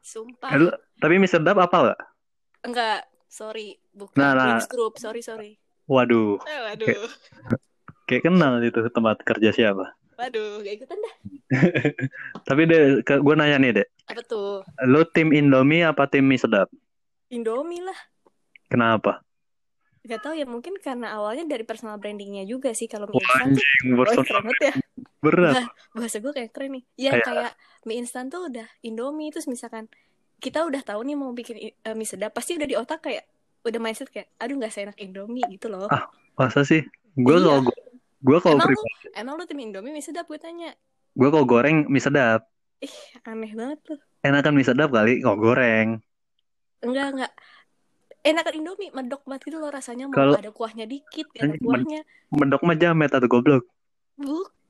Sumpah. 0.00 0.50
Lu- 0.54 0.76
Tapi 0.94 1.14
mie 1.16 1.28
sedap 1.28 1.58
apa 1.58 1.76
nggak? 1.82 2.00
Enggak. 2.64 3.00
Sorry. 3.26 3.76
Bukan. 3.90 4.14
Nah, 4.14 4.32
nah. 4.32 4.56
Group. 4.64 4.96
Sorry 4.96 5.20
sorry. 5.20 5.58
Waduh, 5.84 6.40
Eh, 6.40 6.60
waduh. 6.64 6.96
kayak 8.06 8.24
kenal 8.24 8.56
itu 8.58 8.80
tempat 8.88 9.20
kerja 9.20 9.52
siapa. 9.52 9.92
Waduh. 10.16 10.64
Gak 10.64 10.80
ikutan 10.80 10.96
dah. 10.96 11.14
Tapi 12.48 12.62
deh, 12.64 12.82
ke, 13.02 13.20
gue 13.20 13.34
nanya 13.34 13.58
nih 13.58 13.72
deh. 13.74 13.86
Apa 14.08 14.22
tuh? 14.22 14.64
Lu 14.82 15.04
tim 15.04 15.28
Indomie 15.28 15.84
apa 15.84 16.08
tim 16.08 16.24
mie 16.24 16.40
sedap? 16.40 16.72
Indomie 17.28 17.84
lah. 17.84 17.98
Kenapa? 18.68 19.20
Gak 20.04 20.20
tau 20.20 20.32
ya 20.32 20.44
mungkin 20.44 20.76
karena 20.78 21.16
awalnya 21.16 21.44
dari 21.44 21.64
personal 21.64 21.96
brandingnya 21.96 22.44
juga 22.44 22.72
sih 22.72 22.88
kalau 22.88 23.08
mie 23.08 23.16
Wah, 23.16 23.24
instan 23.44 23.48
tuh 23.50 23.60
anjing, 23.60 23.88
personal 23.98 24.40
ya. 24.60 24.72
Berat. 25.18 25.64
Bahasa 25.90 26.18
gue 26.18 26.30
kayak 26.30 26.50
keren 26.50 26.72
nih. 26.72 26.84
Ya 26.96 27.10
Kayak- 27.12 27.26
kayak 27.26 27.52
mie 27.84 27.96
instan 27.98 28.26
tuh 28.26 28.46
udah 28.46 28.66
Indomie 28.80 29.28
terus 29.28 29.44
misalkan 29.44 29.88
kita 30.36 30.62
udah 30.62 30.80
tahu 30.80 31.00
nih 31.02 31.14
mau 31.14 31.30
bikin 31.30 31.56
eh, 31.58 31.94
mie 31.94 32.04
sedap 32.04 32.30
pasti 32.30 32.54
udah 32.54 32.64
di 32.64 32.74
otak 32.74 33.00
kayak 33.02 33.24
udah 33.62 33.78
mindset 33.78 34.08
kayak 34.08 34.28
aduh 34.36 34.54
nggak 34.54 34.70
seenak 34.70 34.96
Indomie 34.96 35.44
gitu 35.48 35.68
loh. 35.68 35.88
Ah, 35.88 36.04
Masa 36.34 36.60
sih? 36.62 36.84
Gue 37.14 37.36
Iya. 37.36 37.44
kalau 37.46 37.60
gue 38.20 38.38
kalau 38.40 38.56
Emang 38.58 38.68
lu 38.70 38.82
emang 39.14 39.34
lu 39.36 39.44
tim 39.44 39.58
Indomie 39.58 39.90
mie 39.90 40.00
sedap 40.00 40.24
gue 40.24 40.36
tanya. 40.36 40.72
gue 41.12 41.28
kalau 41.28 41.44
goreng 41.44 41.86
mie 41.86 41.98
sedap. 41.98 42.44
Aneh 43.22 43.52
banget 43.52 43.78
tuh. 43.82 43.98
Enakan 44.20 44.52
mie 44.52 44.64
sedap 44.64 44.90
kali 44.90 45.20
kalau 45.20 45.38
goreng. 45.38 46.00
Enggak 46.80 47.06
enggak. 47.10 47.32
Enakan 48.20 48.54
Indomie 48.54 48.88
medok 48.90 49.20
banget 49.22 49.42
gitu 49.46 49.56
loh 49.58 49.68
rasanya 49.68 50.08
mau 50.08 50.16
Kalau- 50.16 50.36
ada 50.36 50.48
kuahnya 50.50 50.84
dikit 50.84 51.28
ada 51.34 51.54
kuahnya. 51.54 52.00
Mendok 52.30 52.60
mah 52.60 52.74
jamet 52.74 53.08
atau 53.10 53.28
goblok. 53.30 53.64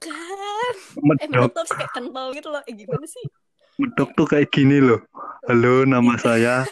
Bukan. 0.02 0.74
Eh 1.22 1.28
Medok, 1.28 1.50
medok 1.50 1.52
tuh 1.54 1.74
kayak 1.76 1.92
kental 1.94 2.26
gitu 2.34 2.48
loh. 2.50 2.62
Eh 2.66 2.74
gimana 2.74 3.06
sih? 3.06 3.24
medok 3.74 4.10
tuh 4.14 4.26
kayak 4.26 4.48
gini 4.54 4.78
loh. 4.78 5.02
Halo, 5.46 5.82
nama 5.82 6.14
saya 6.18 6.62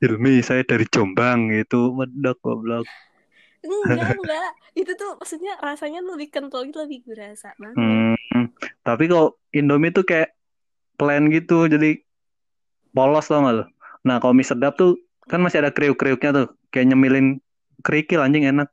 Hilmi, 0.00 0.40
saya 0.40 0.64
dari 0.64 0.88
Jombang 0.88 1.52
gitu. 1.52 1.92
Medok 1.92 2.40
goblok. 2.40 2.86
Enggak 3.60 4.16
enggak. 4.16 4.50
Itu 4.72 4.92
tuh 4.96 5.20
maksudnya 5.20 5.60
rasanya 5.60 6.00
lebih 6.00 6.32
kental 6.32 6.64
gitu 6.64 6.80
lebih 6.80 7.04
berasa 7.04 7.52
banget. 7.60 7.76
Hmm, 7.76 8.44
tapi 8.80 9.04
kalau 9.10 9.36
Indomie 9.52 9.92
tuh 9.92 10.06
kayak 10.08 10.32
plain 10.96 11.28
gitu, 11.28 11.68
jadi 11.68 12.00
polos 12.96 13.28
tau 13.28 13.44
gak 13.44 13.54
lo? 13.60 13.64
Nah, 14.04 14.16
kalau 14.20 14.32
mie 14.32 14.48
sedap 14.48 14.80
tuh 14.80 14.96
kan 15.28 15.44
masih 15.44 15.60
ada 15.60 15.72
kriuk-kriuknya 15.72 16.30
tuh, 16.32 16.48
kayak 16.72 16.92
nyemilin 16.92 17.44
kerikil 17.84 18.24
anjing 18.24 18.48
enak. 18.48 18.72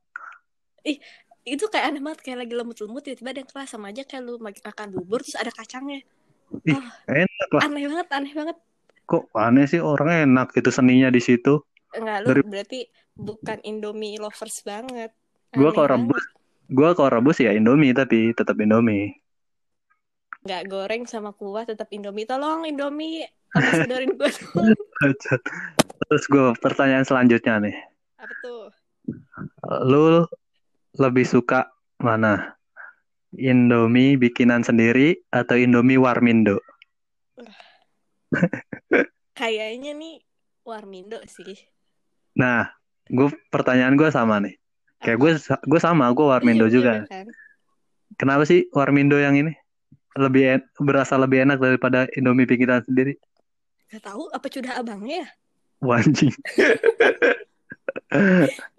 Itu 1.48 1.64
kayak 1.72 1.86
aneh 1.90 2.02
banget 2.04 2.20
kayak 2.22 2.38
lagi 2.44 2.54
lemut-lemut 2.54 3.02
tiba-tiba 3.02 3.30
ada 3.32 3.40
yang 3.40 3.50
keras 3.50 3.70
sama 3.72 3.88
aja 3.88 4.04
kayak 4.04 4.22
lu 4.22 4.36
makan 4.38 4.88
bubur 4.92 5.24
terus 5.24 5.40
ada 5.40 5.50
kacangnya 5.50 6.04
Ih, 6.64 6.76
Oh, 6.76 6.84
Enak 7.08 7.50
lah. 7.52 7.62
aneh 7.64 7.84
banget 7.86 8.08
aneh 8.12 8.34
banget 8.34 8.58
Kok 9.04 9.24
aneh 9.34 9.66
sih 9.66 9.80
orang 9.80 10.28
enak 10.28 10.52
gitu 10.52 10.68
seninya 10.68 11.08
di 11.08 11.20
situ. 11.20 11.64
enggak 11.92 12.18
lu 12.22 12.28
Dari- 12.30 12.44
berarti 12.44 12.80
bukan 13.16 13.58
Indomie 13.64 14.20
lovers 14.20 14.60
banget 14.62 15.12
Gua 15.52 15.72
Aneh 15.72 15.74
kalau 15.74 15.88
banget. 15.88 16.04
rebus, 16.04 16.24
gua 16.70 16.90
kalau 16.92 17.10
rebus 17.10 17.38
ya 17.40 17.52
Indomie 17.52 17.92
tapi 17.92 18.32
tetap 18.32 18.60
Indomie. 18.60 19.16
nggak 20.38 20.64
goreng 20.68 21.04
sama 21.04 21.32
kuah 21.32 21.64
tetap 21.64 21.88
Indomie 21.90 22.24
tolong 22.24 22.64
Indomie 22.64 23.28
gue 23.52 23.72
dong 23.90 24.12
Terus 26.08 26.24
gue 26.28 26.46
pertanyaan 26.60 27.04
selanjutnya 27.04 27.60
nih. 27.60 27.76
apa 28.18 28.34
tuh 28.40 28.72
Lu 29.84 30.24
lebih 30.98 31.24
suka 31.24 31.70
mana? 31.98 32.58
Indomie 33.32 34.16
bikinan 34.16 34.64
sendiri 34.64 35.22
atau 35.30 35.54
Indomie 35.54 36.00
Warmindo? 36.00 36.58
kayaknya 39.38 39.94
nih 39.94 40.24
Warmindo 40.64 41.22
sih 41.28 41.56
Nah, 42.34 42.70
gue 43.06 43.30
pertanyaan 43.50 43.94
gue 43.94 44.10
sama 44.10 44.42
nih. 44.42 44.58
Kayak 44.98 45.18
gue 45.18 45.32
gue 45.64 45.80
sama, 45.80 46.10
gue 46.10 46.26
Warmindo 46.26 46.66
Iya, 46.66 46.74
juga. 46.74 46.92
bener 47.02 47.10
kan? 47.10 47.28
Kenapa 48.18 48.44
sih 48.46 48.66
Warmindo 48.72 49.18
yang 49.18 49.38
ini 49.38 49.54
lebih 50.18 50.58
en- 50.58 50.68
berasa 50.80 51.14
lebih 51.16 51.46
enak 51.46 51.58
daripada 51.58 52.10
Indomie 52.14 52.50
bikinan 52.50 52.82
sendiri? 52.82 53.18
Gak 53.88 54.04
tahu 54.04 54.28
apa 54.30 54.48
sudah 54.50 54.74
abangnya 54.76 55.24
ya 55.24 55.28
Wah, 55.78 56.02
anjing. 56.02 56.34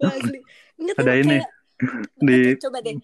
Asli. 0.03 0.39
Nggak 0.75 0.95
tahu, 0.95 1.03
Ada 1.05 1.13
ini. 1.15 1.37
kayak- 1.39 1.58
Di 2.27 2.57
coba 2.61 2.77
deh 2.85 2.97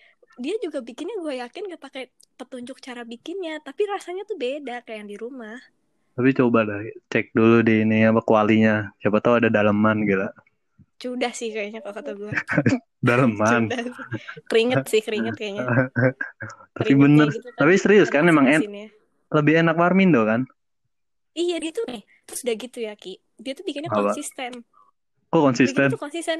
dia 0.43 0.55
juga 0.59 0.79
bikinnya 0.83 1.15
gue 1.23 1.33
yakin 1.43 1.63
gak 1.71 1.83
pakai 1.85 2.03
petunjuk 2.39 2.77
cara 2.83 3.01
bikinnya 3.07 3.53
tapi 3.63 3.81
rasanya 3.93 4.23
tuh 4.29 4.35
beda 4.35 4.83
kayak 4.83 4.97
yang 5.03 5.09
di 5.13 5.17
rumah 5.23 5.55
tapi 6.15 6.29
coba 6.39 6.59
dah 6.69 6.79
cek 7.11 7.25
dulu 7.37 7.57
di 7.67 7.73
ini 7.83 7.97
apa 8.09 8.21
kualinya. 8.29 8.75
Siapa 8.99 9.17
tahu 9.23 9.33
ada 9.39 9.49
daleman 9.55 9.97
gila. 10.07 10.27
Cudah 11.01 11.31
sih 11.39 11.49
kayaknya 11.55 11.79
kalau 11.83 11.95
kata 11.99 12.11
gue. 12.19 12.33
Daleman. 13.07 13.63
Keringet 14.49 14.81
sih, 14.91 15.01
keringet 15.05 15.35
kayaknya. 15.39 15.65
Tapi 16.77 16.83
Keringetnya 16.83 17.01
bener, 17.03 17.27
gitu 17.31 17.49
kan. 17.55 17.59
tapi 17.59 17.73
serius 17.79 18.09
kan 18.11 18.27
emang 18.27 18.47
en- 18.51 18.67
lebih 19.31 19.63
enak 19.63 19.75
Warmindo 19.79 20.21
kan? 20.27 20.43
Iya 21.41 21.55
dia 21.63 21.71
tuh 21.77 21.85
nih. 21.91 22.01
Terus 22.25 22.39
udah 22.45 22.55
gitu 22.63 22.77
ya 22.87 22.93
Ki. 23.01 23.11
Dia 23.43 23.53
tuh 23.57 23.63
bikinnya 23.67 23.91
Apa? 23.91 23.99
konsisten. 23.99 24.51
Kok 25.31 25.41
konsisten? 25.43 25.89
tuh 25.91 25.99
konsisten. 26.03 26.39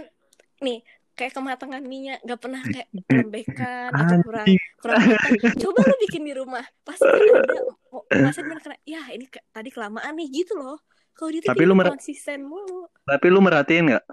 Nih, 0.66 0.78
kayak 1.16 1.32
kematangan 1.32 1.80
minyak 1.82 2.20
gak 2.28 2.40
pernah 2.44 2.60
kayak 2.60 2.88
lembekan 3.08 3.90
atau 3.96 4.18
kurang 4.22 4.48
kurang 4.84 5.00
matang. 5.00 5.56
Coba 5.56 5.80
lu 5.88 5.96
bikin 6.04 6.24
di 6.28 6.34
rumah, 6.36 6.64
pasti 6.84 7.08
ada 7.08 7.56
oh, 7.96 8.04
rasanya 8.12 8.46
bener 8.52 8.62
kena, 8.62 8.78
ya 8.84 9.02
ini 9.16 9.26
ke- 9.32 9.44
tadi 9.50 9.70
kelamaan 9.72 10.14
nih 10.20 10.28
gitu 10.44 10.60
loh. 10.60 10.78
Kalau 11.16 11.32
dia 11.32 11.48
Tapi 11.48 11.64
lu 11.64 11.74
mer- 11.74 11.96
konsisten 11.96 12.44
mulu. 12.44 12.92
Tapi 13.08 13.28
lu 13.32 13.40
merhatiin 13.40 13.96
nggak? 13.96 14.06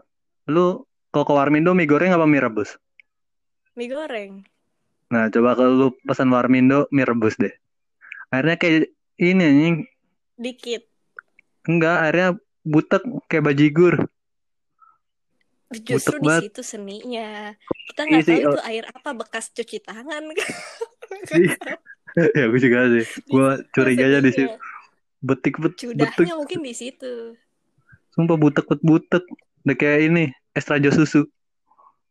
Lu 0.54 0.86
kalau 1.10 1.26
ke 1.26 1.32
Warmindo 1.34 1.74
mie 1.74 1.90
goreng 1.90 2.14
apa 2.14 2.24
mie 2.24 2.38
rebus? 2.38 2.78
Mie 3.74 3.90
goreng. 3.90 4.46
Nah, 5.10 5.28
coba 5.28 5.58
kalau 5.58 5.72
lu 5.74 5.88
pesan 6.06 6.30
Warmindo 6.30 6.86
mie 6.94 7.04
rebus 7.04 7.34
deh. 7.36 7.52
Akhirnya 8.30 8.56
kayak 8.56 8.94
ini 9.18 9.42
anjing. 9.42 9.76
Dikit. 10.38 10.86
Enggak, 11.66 11.98
akhirnya 12.06 12.28
butek 12.62 13.02
kayak 13.26 13.44
bajigur. 13.50 14.06
Justru 15.74 16.16
di 16.18 16.26
banget. 16.26 16.42
situ 16.48 16.61
seninya. 16.62 17.56
Kita 17.88 18.00
Iya 18.02 18.08
nggak 18.11 18.22
tahu 18.22 18.37
oh. 18.37 18.52
itu 18.52 18.61
air 18.62 18.85
apa 18.87 19.11
bekas 19.12 19.44
cuci 19.50 19.78
tangan. 19.80 20.22
Iya. 21.32 21.56
ya 22.38 22.44
gue 22.48 22.61
juga 22.61 22.78
sih. 22.90 23.04
Gue 23.26 23.48
curiganya 23.70 24.20
di 24.20 24.32
situ. 24.32 24.52
Betik 25.20 25.56
bet, 25.56 25.76
betik. 25.76 25.92
Cudahnya 25.92 26.35
mungkin 26.35 26.61
di 26.61 26.72
situ. 26.72 27.37
Sumpah 28.11 28.37
butek 28.37 28.64
bet 28.64 28.80
butek. 28.80 29.24
Udah 29.62 29.76
kayak 29.76 30.08
ini 30.08 30.24
extra 30.52 30.76
jus 30.76 30.96
susu. 30.96 31.28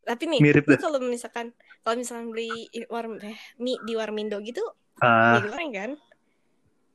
Tapi 0.02 0.26
nih, 0.26 0.40
Mirip 0.42 0.66
dah. 0.66 0.78
kalau 0.78 0.98
misalkan 0.98 1.54
kalau 1.82 1.94
misalkan 1.94 2.30
beli 2.30 2.50
warm 2.90 3.22
eh, 3.22 3.38
mie 3.58 3.78
di 3.86 3.94
Warmindo 3.94 4.42
gitu, 4.42 4.62
Ah, 4.98 5.38
mie 5.38 5.46
goreng 5.46 5.72
kan? 5.72 5.92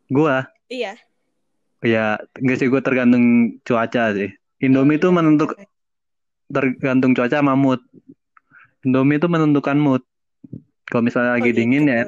gua 0.06 0.46
Iya. 0.66 0.94
ya 1.82 2.18
enggak 2.38 2.56
sih 2.56 2.66
gue 2.66 2.80
tergantung 2.80 3.24
cuaca 3.62 4.10
sih. 4.10 4.30
Indomie 4.58 4.96
itu 4.96 5.10
menentuk 5.10 5.54
tergantung 6.46 7.12
cuaca 7.12 7.36
sama 7.36 7.54
mood. 7.54 7.80
Indomie 8.80 9.16
itu 9.16 9.26
menentukan 9.26 9.76
mood. 9.76 10.02
Kalau 10.86 11.02
misalnya 11.02 11.34
lagi 11.34 11.50
Oh, 11.50 11.56
dingin 11.56 11.84
gitu. 11.84 11.92
ya 11.92 12.02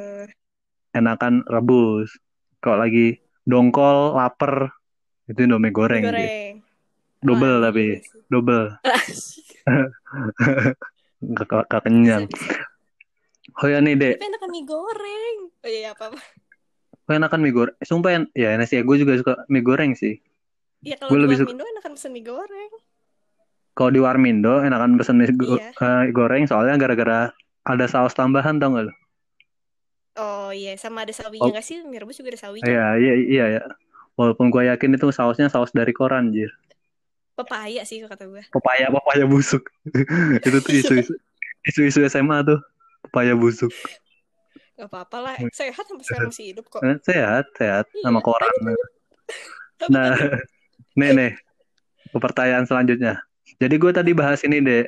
enakan 0.93 1.43
rebus. 1.45 2.15
Kalau 2.59 2.79
lagi 2.79 3.19
dongkol, 3.45 4.15
lapar, 4.15 4.71
itu 5.27 5.45
Indomie 5.45 5.69
Mie 5.69 5.75
goreng. 5.75 6.03
sih. 6.03 6.11
goreng. 6.11 6.55
Double 7.19 7.55
Wah, 7.57 7.63
tapi, 7.65 7.87
iya 7.89 7.99
sih. 8.01 8.21
double. 8.29 8.67
Gak 11.69 11.83
kenyang. 11.83 12.31
Oh 13.59 13.67
ya 13.67 13.83
nih 13.83 13.99
dek, 13.99 14.15
Tapi 14.17 14.27
enakan 14.29 14.51
mie 14.53 14.63
goreng. 14.63 15.37
Oh 15.51 15.69
iya 15.69 15.91
apa 15.91 16.15
apa. 16.15 16.21
gue 17.03 17.15
enakan 17.17 17.41
mie 17.43 17.51
goreng. 17.51 17.75
Sumpah 17.81 18.11
en- 18.15 18.31
ya 18.33 18.55
nasi 18.55 18.79
ya 18.79 18.87
gue 18.87 18.97
juga 18.97 19.19
suka 19.19 19.33
mie 19.51 19.65
goreng 19.65 19.99
sih. 19.99 20.23
Iya 20.79 20.95
kalau 20.95 21.11
Gue 21.11 21.27
lebih 21.27 21.43
suka- 21.43 21.51
enakan 21.51 21.93
pesen 21.99 22.13
mie 22.15 22.23
goreng. 22.23 22.71
Kalau 23.79 23.95
di 23.95 24.03
Warmindo 24.03 24.59
enakan 24.59 24.99
pesen 24.99 25.23
mie 25.23 25.31
go- 25.31 25.55
Iya. 25.55 25.71
eh, 25.71 26.05
goreng 26.11 26.51
soalnya 26.51 26.75
gara-gara 26.75 27.31
ada 27.63 27.87
saus 27.87 28.11
tambahan 28.11 28.59
tau 28.59 28.75
gak 28.75 28.91
lo? 28.91 28.95
Oh 30.19 30.51
iya, 30.51 30.75
sama 30.75 31.07
ada 31.07 31.15
sawinya 31.15 31.47
Oh. 31.47 31.55
nggak 31.55 31.63
sih? 31.63 31.79
Mie 31.87 32.03
rebus 32.03 32.19
juga 32.19 32.35
ada 32.35 32.41
sawinya. 32.43 32.67
Iya 32.67 32.87
iya 32.99 33.15
iya 33.15 33.45
ya. 33.55 33.63
Walaupun 34.19 34.51
gue 34.51 34.67
yakin 34.67 34.99
itu 34.99 35.15
sausnya 35.15 35.47
saus 35.47 35.71
dari 35.71 35.95
koran 35.95 36.35
jir. 36.35 36.51
Pepaya 37.39 37.87
sih 37.87 38.03
kata 38.03 38.27
gue. 38.27 38.43
Pepaya 38.51 38.91
pepaya 38.91 39.25
busuk. 39.31 39.71
itu 40.43 40.59
tuh 40.59 40.73
isu-isu 40.75 41.15
isu-isu 41.71 42.03
SMA 42.11 42.43
tuh 42.43 42.59
pepaya 43.07 43.39
busuk. 43.39 43.71
Gak 44.75 44.91
apa-apa 44.91 45.19
lah. 45.23 45.37
Sehat 45.55 45.87
sampai 45.87 46.03
sekarang 46.03 46.31
masih 46.35 46.51
hidup 46.51 46.67
kok. 46.67 46.83
Eh, 46.83 46.99
Sehat 47.07 47.47
sehat 47.55 47.87
Iya, 47.95 48.11
sama 48.11 48.19
koran. 48.19 48.55
Nah, 49.87 50.19
nih 50.99 51.11
nih, 51.15 51.31
pertanyaan 52.11 52.67
selanjutnya. 52.67 53.23
Jadi 53.57 53.75
gue 53.81 53.93
tadi 53.95 54.13
bahas 54.13 54.45
ini 54.45 54.61
deh, 54.61 54.85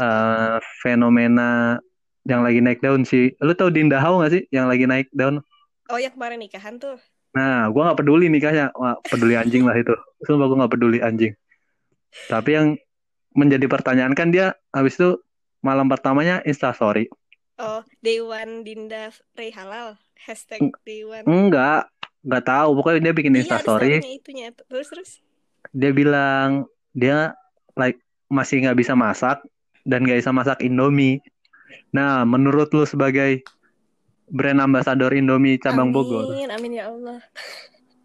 eh, 0.00 0.56
fenomena 0.80 1.76
yang 2.24 2.40
lagi 2.40 2.64
naik 2.64 2.80
daun 2.80 3.04
sih. 3.04 3.36
Lu 3.44 3.52
tau 3.52 3.68
Dinda 3.68 4.00
Hau 4.00 4.24
gak 4.24 4.32
sih 4.32 4.42
yang 4.48 4.64
lagi 4.66 4.88
naik 4.88 5.12
daun? 5.12 5.44
Oh 5.92 6.00
yang 6.00 6.16
kemarin 6.16 6.40
nikahan 6.40 6.80
tuh. 6.80 6.96
Nah, 7.36 7.68
gue 7.68 7.82
nggak 7.82 7.98
peduli 7.98 8.30
nikahnya, 8.30 8.70
Wah, 8.78 8.96
peduli 9.04 9.34
anjing 9.34 9.66
lah 9.66 9.74
itu. 9.74 9.92
Sumpah 10.24 10.46
gue 10.48 10.56
nggak 10.64 10.72
peduli 10.72 10.98
anjing. 11.02 11.34
Tapi 12.30 12.50
yang 12.54 12.66
menjadi 13.34 13.66
pertanyaan 13.66 14.14
kan 14.14 14.30
dia 14.30 14.54
habis 14.70 14.94
itu 14.96 15.18
malam 15.60 15.90
pertamanya 15.90 16.40
instastory. 16.46 17.10
Oh, 17.58 17.82
Day 18.00 18.22
One 18.22 18.62
Dinda 18.62 19.10
Ray 19.34 19.50
Halal. 19.50 19.98
Hashtag 20.14 20.72
Day 20.86 21.02
One. 21.02 21.26
Enggak, 21.26 21.90
nggak 22.22 22.44
tahu. 22.46 22.70
Pokoknya 22.78 23.10
dia 23.10 23.14
bikin 23.14 23.34
Iya, 23.34 23.40
instastory. 23.44 23.98
story-nya 24.00 24.12
itunya. 24.14 24.46
Terus 24.54 24.88
terus. 24.88 25.10
dia 25.74 25.90
bilang 25.90 26.70
dia 26.94 27.34
like 27.78 27.98
masih 28.30 28.64
nggak 28.64 28.78
bisa 28.78 28.94
masak 28.96 29.42
dan 29.84 30.02
nggak 30.02 30.18
bisa 30.24 30.32
masak 30.32 30.58
Indomie. 30.64 31.20
Nah, 31.94 32.26
menurut 32.26 32.72
lu 32.74 32.86
sebagai 32.88 33.44
brand 34.30 34.60
ambassador 34.62 35.12
Indomie 35.12 35.60
cabang 35.60 35.92
Bogor, 35.92 36.32
Amin, 36.32 36.50
amin 36.50 36.72
ya 36.80 36.88
Allah. 36.88 37.20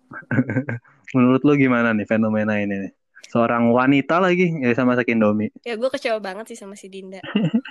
menurut 1.16 1.42
lu 1.46 1.54
gimana 1.58 1.94
nih 1.96 2.06
fenomena 2.06 2.58
ini 2.60 2.90
nih? 2.90 2.94
Seorang 3.30 3.70
wanita 3.70 4.18
lagi 4.18 4.50
nggak 4.50 4.74
bisa 4.74 4.84
masak 4.90 5.14
Indomie. 5.14 5.54
Ya 5.62 5.78
gue 5.78 5.90
kecewa 5.94 6.18
banget 6.18 6.50
sih 6.50 6.58
sama 6.58 6.74
si 6.74 6.90
Dinda. 6.90 7.22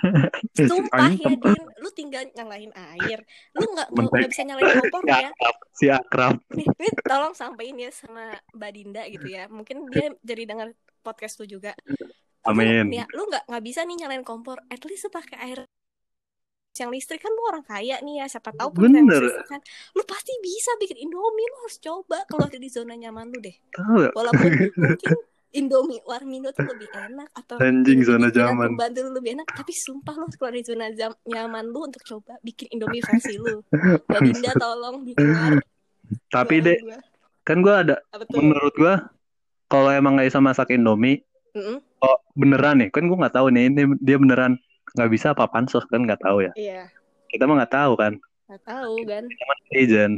Sumpah 0.55 1.11
ya. 1.11 1.35
Din, 1.35 1.63
lu 1.83 1.89
tinggal 1.91 2.31
nyalain 2.31 2.71
air. 2.95 3.27
Lu 3.59 3.67
nggak 3.67 3.91
nggak 3.91 4.31
bisa 4.31 4.47
nyalain 4.47 4.71
kompor 4.79 5.03
Si 5.03 5.11
ya. 5.11 5.29
si 5.75 5.85
akrab. 5.91 6.39
Nih, 6.55 6.63
nih 6.63 6.91
tolong 7.03 7.35
sampein 7.35 7.75
ya 7.75 7.91
sama 7.91 8.39
Mbak 8.55 8.71
Dinda 8.71 9.03
gitu 9.11 9.27
ya. 9.27 9.51
Mungkin 9.51 9.91
dia 9.91 10.15
jadi 10.23 10.47
dengar 10.47 10.71
podcast 11.01 11.39
lu 11.41 11.45
juga. 11.47 11.71
Amin. 12.47 12.89
ya, 12.95 13.03
lu 13.11 13.27
nggak 13.27 13.45
nggak 13.51 13.63
bisa 13.63 13.83
nih 13.83 13.95
nyalain 14.05 14.23
kompor. 14.23 14.59
At 14.71 14.81
least 14.87 15.07
lu 15.07 15.11
pakai 15.11 15.37
air 15.39 15.59
yang 16.79 16.95
listrik 16.95 17.19
kan 17.19 17.27
lu 17.35 17.43
orang 17.51 17.65
kaya 17.67 17.99
nih 17.99 18.23
ya 18.23 18.25
siapa 18.31 18.55
tahu 18.55 18.71
punya 18.71 19.03
listrik 19.03 19.51
kan 19.51 19.59
lu 19.99 20.03
pasti 20.07 20.31
bisa 20.39 20.71
bikin 20.79 20.95
indomie 21.03 21.43
lu 21.43 21.57
harus 21.67 21.75
coba 21.83 22.23
keluar 22.23 22.47
dari 22.47 22.71
zona 22.71 22.95
nyaman 22.95 23.27
lu 23.27 23.43
deh 23.43 23.51
Tahu 23.75 23.93
nggak? 23.99 24.13
walaupun 24.15 24.47
mungkin 24.79 25.15
Indomie 25.49 25.97
Warmindo 26.05 26.53
tuh 26.53 26.61
lebih 26.69 26.85
enak 26.93 27.25
atau 27.33 27.57
Anjing, 27.57 28.05
zona 28.05 28.29
nyaman. 28.29 28.77
pembantu 28.77 28.99
lu 29.01 29.11
lebih 29.17 29.31
enak 29.41 29.49
tapi 29.49 29.73
sumpah 29.73 30.13
lu 30.13 30.29
harus 30.29 30.37
keluar 30.37 30.53
dari 30.53 30.61
zona 30.63 30.85
nyaman 31.25 31.65
lu 31.67 31.79
untuk 31.89 32.03
coba 32.05 32.37
bikin 32.45 32.69
Indomie 32.77 33.01
versi 33.01 33.33
lu 33.35 33.65
Dinda 34.23 34.53
tolong 34.55 35.03
didengar 35.03 35.57
Tapi 36.29 36.55
deh, 36.63 36.77
kan 37.41 37.65
gue 37.65 37.75
ada 37.75 37.95
menurut 38.31 38.73
gue 38.77 38.93
kalau 39.71 39.89
emang 39.93 40.17
nggak 40.17 40.27
bisa 40.33 40.41
masak 40.41 40.73
Indomie, 40.73 41.21
Mm-mm. 41.55 41.77
oh 42.01 42.17
beneran 42.35 42.81
nih, 42.81 42.89
kan 42.93 43.05
gue 43.07 43.17
nggak 43.17 43.35
tahu 43.35 43.47
nih 43.53 43.63
ini 43.71 43.81
dia 44.01 44.17
beneran 44.17 44.53
nggak 44.97 45.09
bisa 45.13 45.27
apa 45.37 45.45
pansos 45.49 45.85
kan 45.89 46.01
nggak 46.03 46.21
tahu 46.21 46.45
ya. 46.45 46.51
iya 46.57 46.89
Kita 47.29 47.45
mah 47.45 47.55
nggak 47.61 47.73
tahu 47.73 47.93
kan. 47.97 48.13
nggak 48.49 48.61
tahu 48.65 48.95
kan 49.05 49.23
agent. 49.75 50.15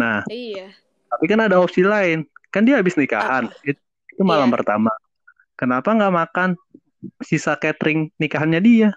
Nah, 0.00 0.24
iya 0.32 0.72
tapi 1.12 1.24
kan 1.30 1.40
ada 1.44 1.60
opsi 1.60 1.84
lain. 1.84 2.24
Kan 2.50 2.64
dia 2.66 2.78
habis 2.80 2.94
nikahan. 2.96 3.50
Itu, 3.66 3.80
itu 4.14 4.22
malam 4.24 4.48
Iya. 4.48 4.54
pertama. 4.54 4.90
Kenapa 5.58 5.88
nggak 5.94 6.14
makan 6.14 6.50
sisa 7.22 7.54
catering 7.58 8.10
nikahannya 8.18 8.60
dia? 8.64 8.90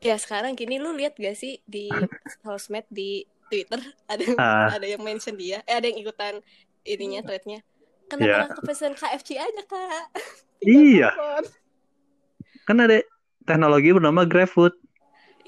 ya 0.00 0.16
sekarang 0.16 0.56
gini 0.56 0.80
lu 0.80 0.96
lihat 0.96 1.12
gak 1.20 1.36
sih 1.36 1.60
di 1.68 1.88
sosmed 2.44 2.86
di 2.88 3.24
Twitter 3.52 3.80
ada 4.08 4.22
yang 4.24 4.38
Ah. 4.40 4.68
ada 4.72 4.86
yang 4.86 5.02
mention 5.04 5.36
dia 5.36 5.60
eh 5.68 5.76
ada 5.76 5.86
yang 5.90 5.98
ikutan 6.00 6.34
ininya 6.86 7.20
threadnya 7.26 7.60
Iya. 7.60 7.69
Kenapa 8.10 8.50
nggak 8.50 8.58
kepesen 8.58 8.92
KFC 8.98 9.38
aja 9.38 9.62
kak. 9.64 10.04
Iya. 10.60 11.08
Kan 12.68 12.84
ada 12.84 13.00
teknologi 13.48 13.96
bernama 13.96 14.28
GrabFood. 14.28 14.76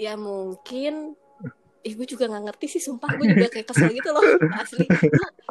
ya 0.01 0.17
mungkin. 0.17 1.13
Eh 1.83 1.93
gue 1.93 2.07
juga 2.09 2.31
nggak 2.31 2.49
ngerti 2.49 2.79
sih 2.79 2.83
sumpah. 2.83 3.21
Gue 3.21 3.29
juga 3.37 3.53
kayak 3.53 3.69
kesel 3.69 3.93
gitu 3.93 4.09
loh 4.09 4.25
asli. 4.63 4.89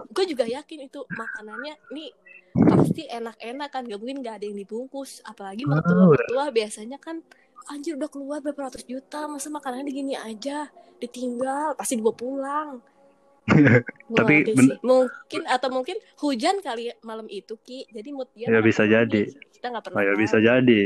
Gue 0.09 0.25
juga 0.25 0.49
yakin 0.49 0.89
itu 0.89 1.05
makanannya 1.13 1.77
nih 1.93 2.09
pasti 2.57 3.05
enak-enak 3.05 3.69
kan. 3.69 3.85
Gak 3.85 3.99
mungkin 4.01 4.25
gak 4.25 4.41
ada 4.41 4.45
yang 4.49 4.57
dibungkus. 4.57 5.21
Apalagi 5.29 5.69
mertua 5.69 6.09
mertua 6.09 6.49
biasanya 6.49 6.97
kan 6.97 7.21
anjir 7.69 7.93
udah 7.93 8.09
keluar 8.09 8.41
berapa 8.41 8.65
ratus 8.65 8.89
juta 8.89 9.29
masa 9.29 9.53
makanannya 9.53 9.93
gini 9.93 10.17
aja 10.17 10.65
ditinggal 10.97 11.77
pasti 11.77 12.01
dibawa 12.01 12.15
pulang 12.17 12.69
Tapi 14.17 14.35
ben- 14.45 14.77
mungkin 14.85 15.41
atau 15.49 15.69
mungkin 15.73 15.97
hujan 16.21 16.61
kali 16.61 16.91
ya 16.91 16.95
malam 17.01 17.25
itu 17.31 17.57
ki 17.57 17.89
jadi 17.89 18.09
mood 18.13 18.29
dia 18.35 18.47
Ya, 18.51 18.59
bisa 18.61 18.83
jadi. 18.85 19.21
kita 19.55 19.65
nggak 19.71 19.83
pernah 19.85 19.97
Oh 19.99 20.03
ya 20.05 20.13
bisa 20.17 20.37
jadi. 20.39 20.81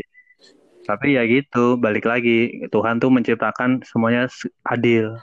Tapi 0.86 1.18
ya 1.18 1.24
gitu, 1.26 1.78
balik 1.82 2.06
lagi. 2.06 2.68
Tuhan 2.70 3.02
tuh 3.02 3.10
menciptakan 3.10 3.82
semuanya 3.86 4.30
adil. 4.70 5.18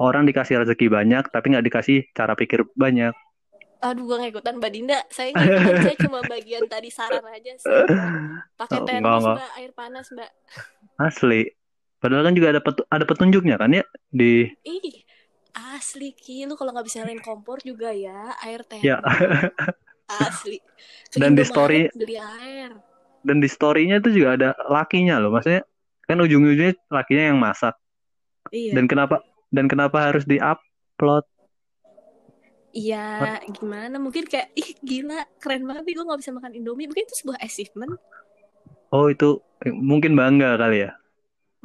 Orang 0.00 0.26
dikasih 0.28 0.62
rezeki 0.64 0.86
banyak, 0.92 1.24
tapi 1.32 1.46
nggak 1.54 1.66
dikasih 1.68 1.98
cara 2.12 2.34
pikir 2.36 2.66
banyak. 2.76 3.14
Aduh, 3.84 4.08
gue 4.08 4.16
gak 4.18 4.32
ikutan 4.34 4.54
Mbak 4.58 4.72
Dinda. 4.72 4.98
Saya 5.12 5.36
saya 5.84 5.94
cuma 6.00 6.24
bagian 6.26 6.64
tadi 6.66 6.88
saran 6.90 7.22
aja 7.28 7.54
sih. 7.60 7.70
Pakai 8.60 8.80
Oh, 8.80 8.88
termos, 8.88 9.04
enggak, 9.04 9.16
enggak. 9.20 9.38
Mbak, 9.38 9.50
air 9.60 9.72
panas, 9.76 10.06
Mbak. 10.10 10.30
Asli. 11.00 11.42
Padahal 12.00 12.28
kan 12.28 12.34
juga 12.36 12.48
ada 12.52 12.60
petu- 12.62 12.88
ada 12.92 13.04
petunjuknya 13.08 13.56
kan 13.56 13.70
ya 13.72 13.84
di 14.12 14.48
Ih, 14.66 15.05
asli 15.56 16.12
Ki, 16.12 16.44
lu 16.44 16.52
kalau 16.54 16.70
nggak 16.70 16.84
bisa 16.84 17.00
nyalain 17.00 17.18
kompor 17.18 17.64
juga 17.64 17.88
ya, 17.90 18.36
air 18.44 18.60
termos. 18.62 18.84
Ya. 18.84 19.00
Asli. 20.06 20.60
Ke 21.10 21.16
Dan 21.16 21.32
di 21.32 21.42
story- 21.42 21.88
beli 21.96 22.20
air. 22.20 22.76
dan 23.26 23.42
di 23.42 23.48
story-nya 23.50 23.98
itu 23.98 24.22
juga 24.22 24.38
ada 24.38 24.48
lakinya 24.70 25.18
loh. 25.18 25.34
Maksudnya 25.34 25.66
kan 26.06 26.20
ujung-ujungnya 26.20 26.78
lakinya 26.86 27.24
yang 27.34 27.38
masak. 27.40 27.74
Iya. 28.54 28.78
Dan 28.78 28.86
kenapa 28.86 29.18
dan 29.50 29.66
kenapa 29.66 30.12
harus 30.12 30.22
di-upload? 30.22 31.26
Iya, 32.70 33.40
gimana? 33.50 33.96
Mungkin 33.96 34.28
kayak, 34.28 34.52
ih 34.52 34.76
gila, 34.78 35.24
keren 35.40 35.64
banget 35.64 35.88
gue 35.88 36.04
gak 36.04 36.20
bisa 36.20 36.30
makan 36.30 36.52
Indomie. 36.52 36.84
Mungkin 36.84 37.08
itu 37.08 37.16
sebuah 37.24 37.40
achievement. 37.40 37.96
Oh, 38.92 39.08
itu 39.08 39.40
mungkin 39.64 40.12
bangga 40.12 40.60
kali 40.60 40.84
ya. 40.84 40.92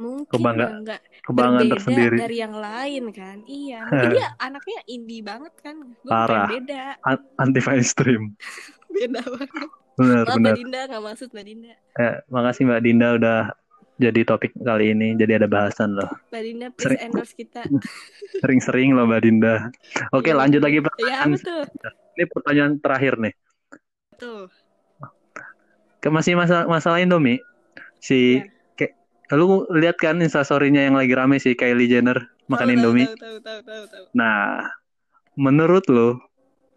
Mungkin 0.00 0.32
Kebangga- 0.32 0.72
bangga. 0.72 0.96
Kebanggaan 1.22 1.54
Berbeda 1.62 1.74
tersendiri. 1.78 2.16
dari 2.18 2.36
yang 2.36 2.54
lain 2.54 3.04
kan. 3.10 3.36
Iya, 3.44 3.80
mungkin 3.84 4.10
dia 4.12 4.28
anaknya 4.36 4.78
indie 4.86 5.22
banget 5.22 5.54
kan. 5.56 5.76
Gue 5.96 6.10
Parah. 6.10 6.46
beda. 6.46 6.98
An- 7.00 7.26
Anti 7.36 7.60
mainstream. 7.60 8.34
Beda 8.90 9.22
banget. 9.22 9.68
Benar, 9.92 10.24
Maaf 10.24 10.34
benar. 10.34 10.52
Mbak 10.52 10.58
Dinda, 10.58 10.80
gak 10.86 11.02
maksud 11.02 11.28
Mbak 11.30 11.44
Dinda. 11.44 11.72
Eh, 11.94 12.14
makasih 12.26 12.62
Mbak 12.64 12.80
Dinda 12.82 13.08
udah 13.14 13.38
jadi 13.96 14.20
topik 14.22 14.52
kali 14.58 14.84
ini. 14.90 15.08
Jadi 15.14 15.32
ada 15.32 15.46
bahasan 15.46 15.94
loh. 15.94 16.10
Mbak 16.28 16.42
Dinda, 16.42 16.66
please 16.68 16.84
Sering- 16.90 17.02
endorse 17.02 17.34
kita. 17.34 17.60
Sering-sering 18.42 18.90
loh 18.92 19.06
Mbak 19.06 19.20
Dinda. 19.22 19.54
Oke, 20.10 20.28
Iya. 20.28 20.36
lanjut 20.36 20.60
lagi 20.60 20.76
Ya, 20.76 20.84
pertanyaan. 20.84 21.28
apa 21.30 21.38
tuh? 21.40 21.62
Ini 22.12 22.24
pertanyaan 22.28 22.72
terakhir 22.78 23.14
nih. 23.16 23.34
Tuh. 24.18 24.44
Ke 25.98 26.08
masih 26.08 26.34
masalah 26.34 26.66
masalah 26.66 26.98
Indomie. 26.98 27.40
Si 27.96 28.36
Iya. 28.36 28.51
Kayak 29.32 29.40
lu 29.40 29.64
lihat 29.72 29.96
kan 29.96 30.20
instastory-nya 30.20 30.92
yang 30.92 30.96
lagi 31.00 31.16
rame 31.16 31.40
si 31.40 31.56
Kylie 31.56 31.88
Jenner 31.88 32.20
makan 32.52 32.68
Tahu, 32.68 32.76
Indomie. 32.76 33.08
Tahu, 33.08 33.16
tahu, 33.16 33.38
tahu, 33.40 33.60
tahu, 33.64 33.82
tahu. 33.88 34.04
Nah, 34.12 34.68
menurut 35.40 35.88
lu 35.88 36.20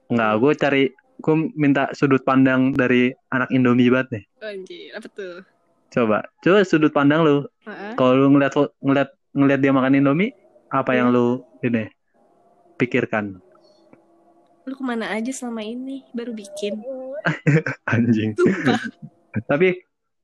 nggak 0.07 0.31
gue 0.39 0.51
cari 0.55 0.83
gue 1.19 1.35
minta 1.59 1.91
sudut 1.91 2.23
pandang 2.23 2.71
dari 2.71 3.11
anak 3.35 3.51
Indomie 3.51 3.91
banget 3.91 4.07
nih. 4.07 4.23
Oh, 4.39 4.47
Anjir, 4.47 4.87
apa 4.95 5.07
tuh? 5.11 5.35
Coba, 5.91 6.17
coba 6.39 6.63
sudut 6.63 6.95
pandang 6.95 7.27
lu. 7.27 7.43
Heeh. 7.67 7.91
Kalau 7.99 8.23
lu 8.23 8.31
ngeliat 8.31 8.55
ngeliat 8.79 9.09
ngeliat 9.35 9.59
dia 9.59 9.75
makan 9.75 9.99
Indomie, 9.99 10.31
apa 10.71 10.95
Iya. 10.95 11.03
yang 11.03 11.07
lu 11.11 11.43
ini 11.59 11.91
pikirkan? 12.79 13.35
Lu 14.63 14.79
ke 14.79 14.83
mana 14.87 15.11
aja 15.11 15.35
selama 15.35 15.59
ini? 15.59 16.07
Baru 16.15 16.31
bikin. 16.31 16.79
Anjing. 17.91 18.31
Tapi 19.43 19.75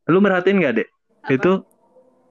lu 0.07 0.23
merhatiin 0.23 0.63
nggak 0.63 0.73
dek? 0.79 0.87
Apa? 1.27 1.35
Itu 1.35 1.51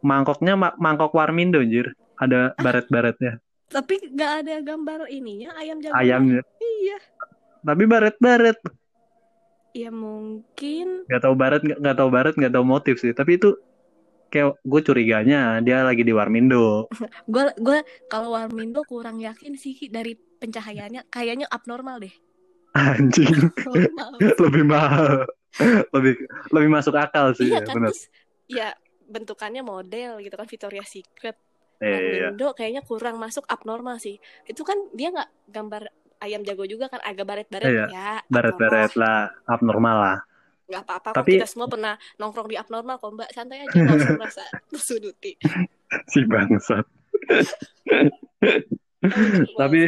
mangkoknya 0.00 0.54
ma- 0.56 0.76
mangkok 0.76 1.12
Warmindo 1.12 1.60
anjir. 1.60 1.92
ada 2.20 2.52
baret-baretnya. 2.60 3.40
Tapi 3.72 3.96
nggak 4.12 4.32
ada 4.44 4.54
gambar 4.60 5.08
ininya 5.08 5.56
ayam 5.56 5.80
jago. 5.80 5.96
Ayamnya. 5.96 6.44
Iya. 6.60 7.00
Tapi 7.64 7.82
baret-baret. 7.88 8.60
Ya 9.72 9.88
mungkin 9.88 11.08
Gak 11.08 11.22
tahu 11.24 11.32
baret, 11.32 11.64
nggak 11.64 11.78
nggak 11.80 11.96
tahu 11.96 12.08
baret, 12.12 12.34
nggak 12.36 12.52
tahu 12.52 12.64
motif 12.66 13.00
sih. 13.00 13.16
Tapi 13.16 13.40
itu 13.40 13.56
kayak 14.28 14.60
gue 14.62 14.80
curiganya 14.84 15.64
dia 15.64 15.80
lagi 15.80 16.04
di 16.04 16.12
Warmindo. 16.12 16.90
gue 17.32 17.44
gue 17.56 17.78
kalau 18.12 18.36
Warmindo 18.36 18.84
kurang 18.84 19.16
yakin 19.16 19.56
sih 19.56 19.88
dari 19.88 20.12
pencahayaannya 20.12 21.08
kayaknya 21.08 21.48
abnormal 21.48 22.04
deh. 22.04 22.12
Anjing, 22.76 23.48
lebih 24.44 24.62
mahal. 24.68 25.24
lebih 25.90 26.14
lebih 26.54 26.70
masuk 26.70 26.94
akal 26.94 27.34
sih 27.34 27.50
iya 27.50 27.58
ya, 27.58 27.66
kan 27.66 27.74
benar. 27.74 27.92
ya 28.46 28.68
bentukannya 29.10 29.60
model 29.60 30.22
gitu 30.22 30.32
kan 30.32 30.46
Victoria 30.46 30.84
Secret. 30.86 31.34
Iya, 31.80 31.90
iya. 31.90 31.98
Warmindo 32.30 32.48
kayaknya 32.54 32.80
kurang 32.80 33.18
masuk 33.18 33.42
abnormal 33.44 33.98
sih. 33.98 34.16
Itu 34.46 34.62
kan 34.62 34.76
dia 34.92 35.10
nggak 35.10 35.50
gambar 35.50 35.82
ayam 36.20 36.44
jago 36.44 36.64
juga 36.64 36.86
kan 36.86 37.00
agak 37.00 37.24
baret-baret 37.26 37.66
Iya, 37.66 37.84
ya. 37.88 38.10
Baret-baret 38.28 38.92
lah, 38.94 39.32
abnormal 39.44 39.96
lah. 39.98 40.18
Nggak 40.70 40.82
apa-apa 40.86 41.08
kok 41.10 41.16
Tapi- 41.24 41.40
kita 41.40 41.48
semua 41.50 41.66
pernah 41.66 41.94
nongkrong 42.14 42.46
di 42.46 42.54
abnormal 42.54 42.96
kok 42.96 43.10
Mbak. 43.10 43.28
Santai 43.32 43.64
aja 43.64 43.74
nggak 43.74 43.96
usah 43.96 44.12
merasa 44.14 44.42
tersuduti. 44.70 45.32
Si 46.06 46.20
bangsat. 46.22 46.86
Tapi 49.56 49.80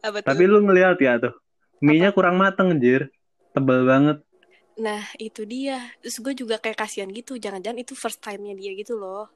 Apa 0.00 0.22
tapi 0.22 0.42
lu 0.46 0.62
ngeliat 0.62 0.98
ya 0.98 1.18
tuh. 1.18 1.34
Mie-nya 1.82 2.10
kurang 2.10 2.38
mateng, 2.38 2.78
jir. 2.78 3.10
Tebel 3.52 3.84
banget. 3.84 4.18
Nah 4.76 5.02
itu 5.16 5.42
dia. 5.48 5.80
Terus 6.04 6.16
gue 6.20 6.34
juga 6.36 6.56
kayak 6.60 6.76
kasihan 6.76 7.08
gitu 7.08 7.40
Jangan-jangan 7.40 7.78
itu 7.80 7.96
first 7.96 8.20
time-nya 8.20 8.52
dia 8.56 8.72
gitu 8.76 8.96
loh. 8.96 9.28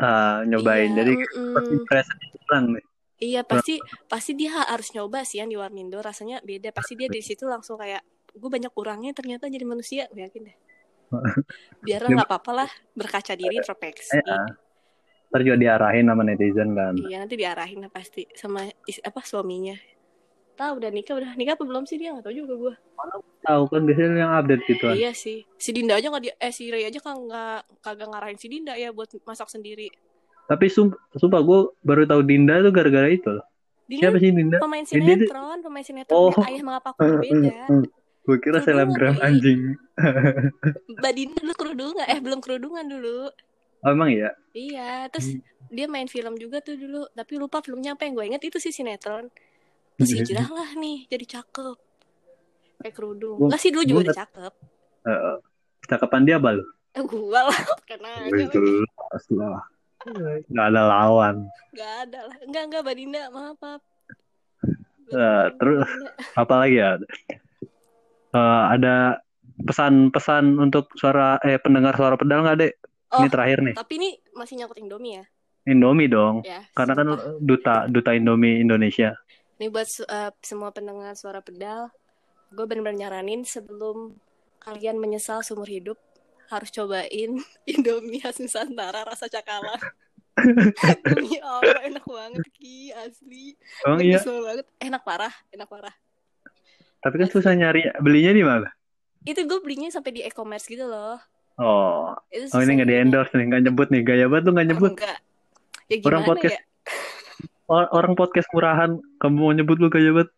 Ah, 0.00 0.46
nyobain. 0.46 0.94
Iya, 0.94 0.96
Jadi 1.04 1.12
pasti 1.52 1.72
impresinya 1.76 2.26
kurang 2.46 2.64
nih. 2.76 2.84
Iya 3.18 3.40
pasti 3.42 3.74
Pasti 4.06 4.30
dia 4.38 4.62
harus 4.62 4.94
nyoba 4.94 5.26
sih 5.26 5.42
yang 5.42 5.50
di 5.50 5.56
Warmindo 5.58 5.98
Rasanya 6.00 6.40
beda. 6.40 6.72
Pasti 6.72 6.94
dia 6.96 7.08
di 7.10 7.20
situ 7.20 7.44
langsung 7.44 7.76
kayak 7.76 8.00
Gue 8.38 8.50
banyak 8.52 8.70
kurangnya 8.70 9.10
ternyata 9.12 9.50
jadi 9.50 9.66
manusia. 9.66 10.06
Gue 10.14 10.24
yakin 10.24 10.48
deh. 10.48 10.56
Biarlah 11.84 12.08
nggak 12.14 12.28
apa-apa 12.28 12.52
lah 12.64 12.70
Berkaca 12.94 13.34
diri 13.34 13.60
introspeksi. 13.60 14.16
Ya. 14.22 14.46
Ntar 15.28 15.40
juga 15.44 15.56
diarahin 15.60 16.08
sama 16.08 16.24
netizen 16.24 16.72
kan. 16.72 16.96
Iya 16.96 17.20
nanti 17.20 17.36
diarahin 17.36 17.84
lah 17.84 17.92
pasti 17.92 18.24
Sama 18.32 18.64
is- 18.88 19.04
apa 19.04 19.20
suaminya 19.20 19.76
Tahu 20.58 20.72
udah 20.76 20.90
nikah 20.90 21.14
Udah 21.14 21.30
nikah 21.32 21.54
apa 21.54 21.62
belum 21.62 21.86
sih 21.86 21.96
dia 21.96 22.10
Gak 22.12 22.26
tau 22.26 22.34
juga 22.34 22.52
gue 22.52 22.74
Tahu 23.40 23.62
kan 23.64 23.80
biasanya 23.82 24.18
yang 24.18 24.32
update 24.34 24.62
gitu 24.66 24.84
kan. 24.84 24.94
Iya 24.94 25.14
sih 25.14 25.46
Si 25.54 25.70
Dinda 25.70 25.94
aja 25.94 26.10
nggak 26.10 26.20
dia 26.20 26.34
Eh 26.36 26.50
si 26.50 26.66
Ray 26.66 26.84
aja 26.84 26.98
kan 26.98 27.14
nggak 27.16 27.78
Kagak 27.78 28.10
ngarahin 28.10 28.34
si 28.34 28.46
Dinda 28.46 28.74
ya 28.74 28.90
Buat 28.90 29.14
masak 29.22 29.46
sendiri 29.46 29.86
Tapi 30.44 30.66
sum 30.66 30.90
sumpah 31.12 31.38
gue 31.38 31.58
baru 31.80 32.02
tahu 32.04 32.20
Dinda 32.22 32.58
tuh 32.58 32.72
gara-gara 32.72 33.06
itu 33.06 33.28
loh. 33.28 33.46
Dinda 33.84 34.02
Siapa 34.04 34.18
sih 34.18 34.30
Dinda? 34.30 34.58
pemain 34.58 34.82
Dinda 34.82 35.14
sinetron, 35.14 35.58
pemain 35.62 35.84
sinetron 35.86 36.18
Oh. 36.28 36.32
Ayah 36.42 36.60
mengapa 36.60 36.92
aku 36.92 37.00
berbeda. 37.00 37.56
Gue 38.24 38.36
kira 38.36 38.60
selebgram 38.60 39.16
anjing. 39.20 39.76
Mbak 40.98 41.12
Dinda 41.12 41.38
dulu 41.38 41.54
kerudungan, 41.54 42.04
eh 42.04 42.18
belum 42.18 42.40
kerudungan 42.40 42.84
dulu. 42.84 43.28
Oh, 43.78 43.88
emang 43.88 44.10
iya? 44.10 44.34
Iya, 44.52 45.06
terus 45.08 45.32
Hmm. 45.32 45.40
dia 45.68 45.86
main 45.86 46.04
film 46.04 46.34
juga 46.34 46.58
tuh 46.58 46.74
dulu, 46.74 47.06
tapi 47.10 47.36
lupa 47.36 47.60
filmnya 47.60 47.92
apa 47.92 48.04
yang 48.04 48.12
gue 48.12 48.24
inget 48.26 48.42
itu 48.42 48.58
sih 48.58 48.68
sinetron. 48.68 49.28
Terus 49.98 50.10
hijrah 50.14 50.48
lah 50.48 50.70
nih, 50.74 51.10
jadi 51.10 51.24
cakep. 51.28 51.76
Kayak 52.78 52.94
kerudung. 52.94 53.38
Enggak 53.42 53.58
sih 53.58 53.70
dulu 53.74 53.82
juga 53.82 53.98
udah 53.98 54.06
nggak- 54.06 54.20
cakep. 54.22 54.52
Heeh. 55.04 55.36
Cakapan 55.84 56.20
dia 56.22 56.36
apa 56.38 56.48
lu? 56.54 56.64
Eh 56.94 57.02
gua 57.02 57.40
lah, 57.50 57.58
lagi. 58.06 58.46
Jelas 58.48 59.24
lah. 59.34 59.58
Gak 60.46 60.66
ada 60.70 60.82
lawan. 60.86 61.36
Gak 61.74 61.92
ada 62.06 62.18
lah. 62.30 62.36
Enggak, 62.46 62.62
enggak 62.64 62.80
Mbak 62.80 62.94
Dinda, 62.94 63.22
maaf, 63.28 63.56
maaf. 63.58 63.82
Eh, 65.08 65.46
terus-. 65.58 65.88
Apa 66.40 66.54
lagi 66.62 66.78
ya? 66.78 66.94
Eh, 68.30 68.62
ada 68.70 69.18
pesan-pesan 69.58 70.54
untuk 70.60 70.94
suara 70.94 71.42
eh 71.42 71.58
pendengar 71.58 71.98
suara 71.98 72.14
pedal 72.14 72.46
nggak 72.46 72.58
dek? 72.60 72.72
Oh, 73.08 73.24
Ini 73.24 73.28
terakhir 73.32 73.58
nih. 73.64 73.74
tapi 73.74 73.92
ini 73.96 74.10
masih 74.30 74.54
nyangkut 74.54 74.78
Indomie 74.78 75.18
ya? 75.18 75.24
Indomie 75.66 76.06
dong. 76.06 76.44
Ya. 76.44 76.62
Karena 76.70 76.92
kan 76.94 77.08
duta 77.40 77.88
duta 77.88 78.12
Indomie 78.12 78.60
Indonesia. 78.60 79.16
Ini 79.58 79.74
buat 79.74 79.90
eh, 80.06 80.30
semua 80.38 80.70
pendengar 80.70 81.18
suara 81.18 81.42
pedal, 81.42 81.90
gue 82.54 82.62
bener-bener 82.62 83.06
nyaranin 83.06 83.42
sebelum 83.42 84.14
kalian 84.62 85.02
menyesal 85.02 85.42
seumur 85.42 85.66
hidup 85.66 85.98
harus 86.48 86.70
cobain 86.70 87.42
Indomie 87.70 88.22
khas 88.22 88.38
Nusantara 88.38 89.02
rasa 89.02 89.26
cakalang. 89.26 89.82
Demi 91.10 91.42
Allah 91.42 91.82
enak 91.90 92.06
banget 92.06 92.46
Ki 92.54 92.94
asli. 92.94 93.58
Gua 93.82 93.98
iya. 93.98 94.22
banget. 94.22 94.66
Enak 94.78 95.02
parah, 95.02 95.34
enak 95.50 95.66
parah. 95.66 95.94
Tapi 97.02 97.14
kan 97.18 97.28
susah 97.30 97.58
nyari 97.58 97.90
belinya 97.98 98.30
di 98.30 98.44
mana? 98.46 98.70
Itu 99.26 99.42
gue 99.42 99.58
belinya 99.58 99.90
sampai 99.90 100.14
di 100.14 100.22
e-commerce 100.22 100.70
gitu 100.70 100.86
loh. 100.86 101.18
Oh, 101.58 102.14
Itu 102.30 102.54
oh 102.54 102.62
ini 102.62 102.78
nggak 102.78 102.90
di 102.90 102.96
endorse 103.02 103.34
nih, 103.34 103.50
nggak 103.50 103.62
nyebut 103.66 103.88
nih. 103.90 104.02
Gaya 104.06 104.30
banget 104.30 104.44
tuh 104.46 104.52
nggak 104.54 104.66
Oh, 104.66 104.70
nyebut. 104.70 104.90
enggak. 104.94 105.18
Ya 105.90 105.96
Orang 106.06 106.22
podcast 106.22 106.54
ya? 106.54 106.62
Or- 107.68 107.90
Orang 107.92 108.16
podcast 108.16 108.48
murahan, 108.50 108.90
kamu 109.20 109.36
mau 109.36 109.52
nyebut 109.52 109.76
lu 109.76 109.88
gaya 109.88 110.10
banget. 110.10 110.30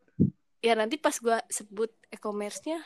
Ya 0.60 0.74
nanti 0.74 0.98
pas 0.98 1.14
gue 1.14 1.38
sebut 1.48 1.88
e-commerce-nya 2.10 2.82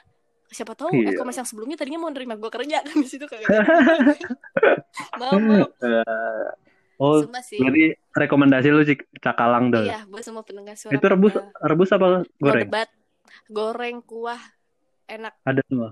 siapa 0.47 0.79
tahu 0.79 0.95
Iya. 0.95 1.17
e-commerce 1.17 1.43
yang 1.43 1.49
sebelumnya 1.49 1.75
tadinya 1.75 2.07
mau 2.07 2.13
nerima 2.13 2.39
gue 2.39 2.47
kerja 2.47 2.85
kan 2.85 2.95
di 2.95 3.09
situ 3.09 3.25
kagak. 3.27 3.49
maaf. 5.19 5.71
Eh, 5.83 6.49
oh, 7.01 7.25
Sumpah 7.27 7.43
sih. 7.43 7.59
berarti 7.59 7.85
rekomendasi 8.15 8.69
lu 8.71 8.85
sih 8.87 8.95
cakalang 9.19 9.75
tuh. 9.75 9.83
Iya, 9.83 10.07
buat 10.07 10.23
semua 10.23 10.47
pendengar 10.47 10.79
suara. 10.79 10.95
Itu 10.95 11.07
rebus 11.09 11.35
pedal. 11.35 11.51
rebus 11.67 11.91
apa 11.91 12.07
goreng? 12.39 12.63
debat. 12.69 12.89
Goreng 13.51 13.99
kuah 14.05 14.39
enak 15.09 15.35
Ada 15.43 15.61
semua. 15.67 15.91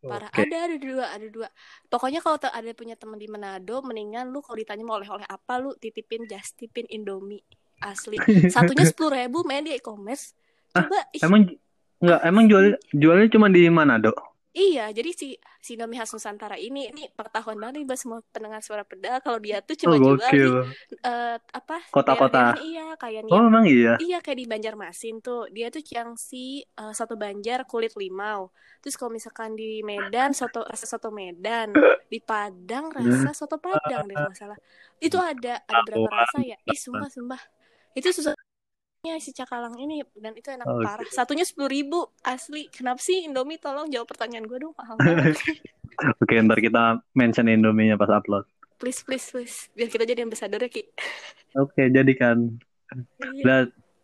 parah. 0.00 0.32
Oke. 0.32 0.48
Ada 0.48 0.56
ada 0.64 0.76
dua, 0.80 1.04
ada 1.12 1.26
dua. 1.28 1.48
Pokoknya 1.86 2.24
kalau 2.24 2.40
ada 2.40 2.70
punya 2.72 2.96
teman 2.96 3.20
di 3.20 3.28
Manado, 3.28 3.84
mendingan 3.84 4.32
lu 4.32 4.40
kalau 4.40 4.56
ditanya 4.56 4.80
mau 4.82 4.96
oleh-oleh 4.96 5.28
apa 5.28 5.60
lu 5.60 5.76
titipin 5.76 6.24
just 6.24 6.56
tipin 6.56 6.88
Indomie 6.88 7.44
asli. 7.82 8.16
Satunya 8.54 8.84
sepuluh 8.84 9.16
ribu 9.16 9.42
main 9.42 9.64
di 9.64 9.72
e-commerce. 9.72 10.36
Coba 10.70 11.00
ih, 11.10 11.20
Emang 11.20 11.50
nggak 11.98 12.20
emang 12.24 12.44
jual 12.46 12.64
jualnya 12.92 13.28
cuma 13.28 13.48
di 13.48 13.68
Manado. 13.68 14.12
iya, 14.50 14.90
jadi 14.90 15.14
si 15.14 15.28
si 15.60 15.78
Indomie 15.78 15.94
khas 15.94 16.10
Nusantara 16.10 16.58
ini 16.58 16.90
ini 16.90 17.06
pengetahuan 17.12 17.54
banget 17.54 17.74
nih 17.78 17.84
buat 17.86 18.00
semua 18.00 18.18
pendengar 18.30 18.58
suara 18.60 18.82
pedal 18.82 19.22
kalau 19.22 19.38
dia 19.38 19.62
tuh 19.62 19.78
cuma 19.78 19.94
Oh, 19.94 20.18
jual 20.18 20.18
di 20.26 20.42
eh, 20.96 21.36
apa 21.38 21.78
Kota-kota. 21.86 22.58
iya 22.58 22.98
kayak 22.98 23.28
nih 23.28 23.30
Oh, 23.30 23.46
emang 23.46 23.62
iya. 23.68 23.94
Iya 23.96 24.18
kayak 24.18 24.38
di 24.38 24.46
Banjarmasin 24.48 25.22
tuh 25.22 25.46
dia 25.50 25.70
tuh 25.70 25.86
Ciangsi 25.86 26.66
uh, 26.82 26.90
soto 26.90 27.14
Banjar 27.14 27.62
kulit 27.62 27.94
limau. 27.94 28.50
Terus 28.80 28.98
kalau 28.98 29.14
misalkan 29.14 29.54
di 29.54 29.86
Medan 29.86 30.34
soto 30.34 30.66
rasa 30.66 30.82
soto 30.82 31.14
Medan, 31.14 31.70
di 32.08 32.18
Padang 32.18 32.90
rasa 32.90 33.30
soto 33.30 33.60
Padang 33.62 34.08
deh 34.08 34.16
kalau 34.16 34.32
nggak 34.32 34.40
salah. 34.40 34.58
Itu 34.98 35.20
ada 35.22 35.62
ada 35.62 35.78
berapa 35.86 36.10
rasa 36.10 36.42
ya? 36.42 36.56
Ih 36.66 36.74
sumpah 36.74 37.06
sumpah 37.06 37.38
itu 37.92 38.08
susahnya 38.10 38.38
si 39.18 39.30
cakalang 39.30 39.74
ini 39.76 40.00
dan 40.14 40.32
itu 40.32 40.48
enak 40.48 40.64
Oke. 40.64 40.84
parah. 40.84 41.08
Satunya 41.08 41.42
sepuluh 41.42 41.66
ribu 41.66 41.98
asli. 42.22 42.68
Kenapa 42.68 42.98
sih 42.98 43.24
Indomie? 43.24 43.56
Tolong 43.56 43.88
jawab 43.88 44.06
pertanyaan 44.06 44.44
gue 44.44 44.58
dong 44.58 44.74
mahal. 44.74 44.96
Oke, 46.22 46.34
ntar 46.38 46.58
kita 46.58 46.82
mention 47.12 47.46
Indominya 47.46 47.94
pas 47.94 48.10
upload. 48.10 48.46
please 48.76 49.04
please 49.04 49.28
please 49.28 49.68
biar 49.70 49.88
kita 49.88 50.08
jadi 50.08 50.24
ambassador 50.24 50.56
ya 50.56 50.70
Ki. 50.70 50.88
Oke, 51.54 51.88
jadikan. 51.88 52.56
Iya. 53.20 53.42
Udah, 53.44 53.58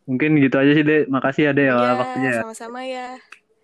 mungkin 0.04 0.36
gitu 0.36 0.52
aja 0.54 0.72
sih, 0.72 0.84
Dek. 0.84 1.08
Makasih 1.08 1.48
ya, 1.48 1.52
Dek, 1.52 1.64
ya, 1.64 1.72
Iya, 1.72 1.92
waktunya 1.96 2.28
ya. 2.28 2.40
sama-sama 2.44 2.80
ya. 2.84 3.08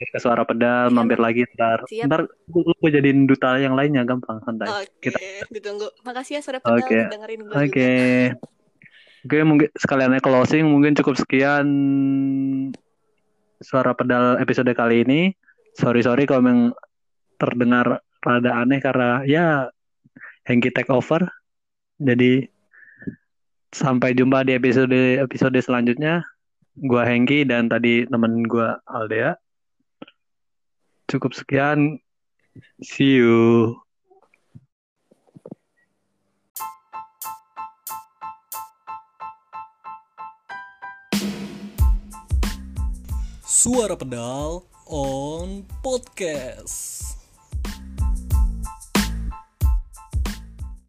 Ke 0.01 0.19
suara 0.19 0.43
pedal, 0.43 0.89
Iya. 0.89 0.95
mampir 0.97 1.21
lagi 1.21 1.45
ntar. 1.53 1.85
Siap. 1.85 2.07
Ntar 2.09 2.21
gue 2.27 2.63
gue 2.65 2.91
jadiin 2.91 3.29
duta 3.29 3.55
yang 3.57 3.77
lainnya, 3.77 4.03
gampang, 4.03 4.41
santai. 4.43 4.89
Oke, 4.89 5.13
Kita- 5.13 5.21
ditunggu. 5.53 5.93
Makasih 6.01 6.33
ya 6.33 6.41
suara 6.41 6.59
pedal 6.59 6.81
udah 6.81 7.11
dengerin 7.13 7.41
gue 7.45 7.55
Oke. 7.61 7.91
Oke, 9.23 9.39
mungkin 9.47 9.71
sekalian 9.79 10.19
closing, 10.19 10.67
mungkin 10.67 10.99
cukup 10.99 11.15
sekian 11.15 11.67
suara 13.63 13.95
pedal 13.95 14.43
episode 14.43 14.75
kali 14.75 15.07
ini. 15.07 15.31
Sorry-sorry 15.79 16.27
kalau 16.27 16.43
memang 16.43 16.75
terdengar 17.39 18.03
rada 18.23 18.51
aneh 18.59 18.83
karena 18.83 19.23
ya 19.23 19.71
Hengki 20.43 20.75
take 20.75 20.91
over. 20.91 21.23
Jadi 22.03 22.51
sampai 23.71 24.11
jumpa 24.19 24.43
di 24.43 24.59
episode 24.59 25.23
episode 25.23 25.55
selanjutnya. 25.63 26.27
Gua 26.83 27.07
Hengki 27.07 27.47
dan 27.47 27.71
tadi 27.71 28.03
temen 28.11 28.43
gua 28.51 28.83
Aldea. 28.91 29.39
Cukup 31.07 31.31
sekian. 31.31 32.03
See 32.83 33.23
you. 33.23 33.79
Suara 43.63 43.95
pedal 43.95 44.67
on 44.91 45.63
podcast. 45.87 47.22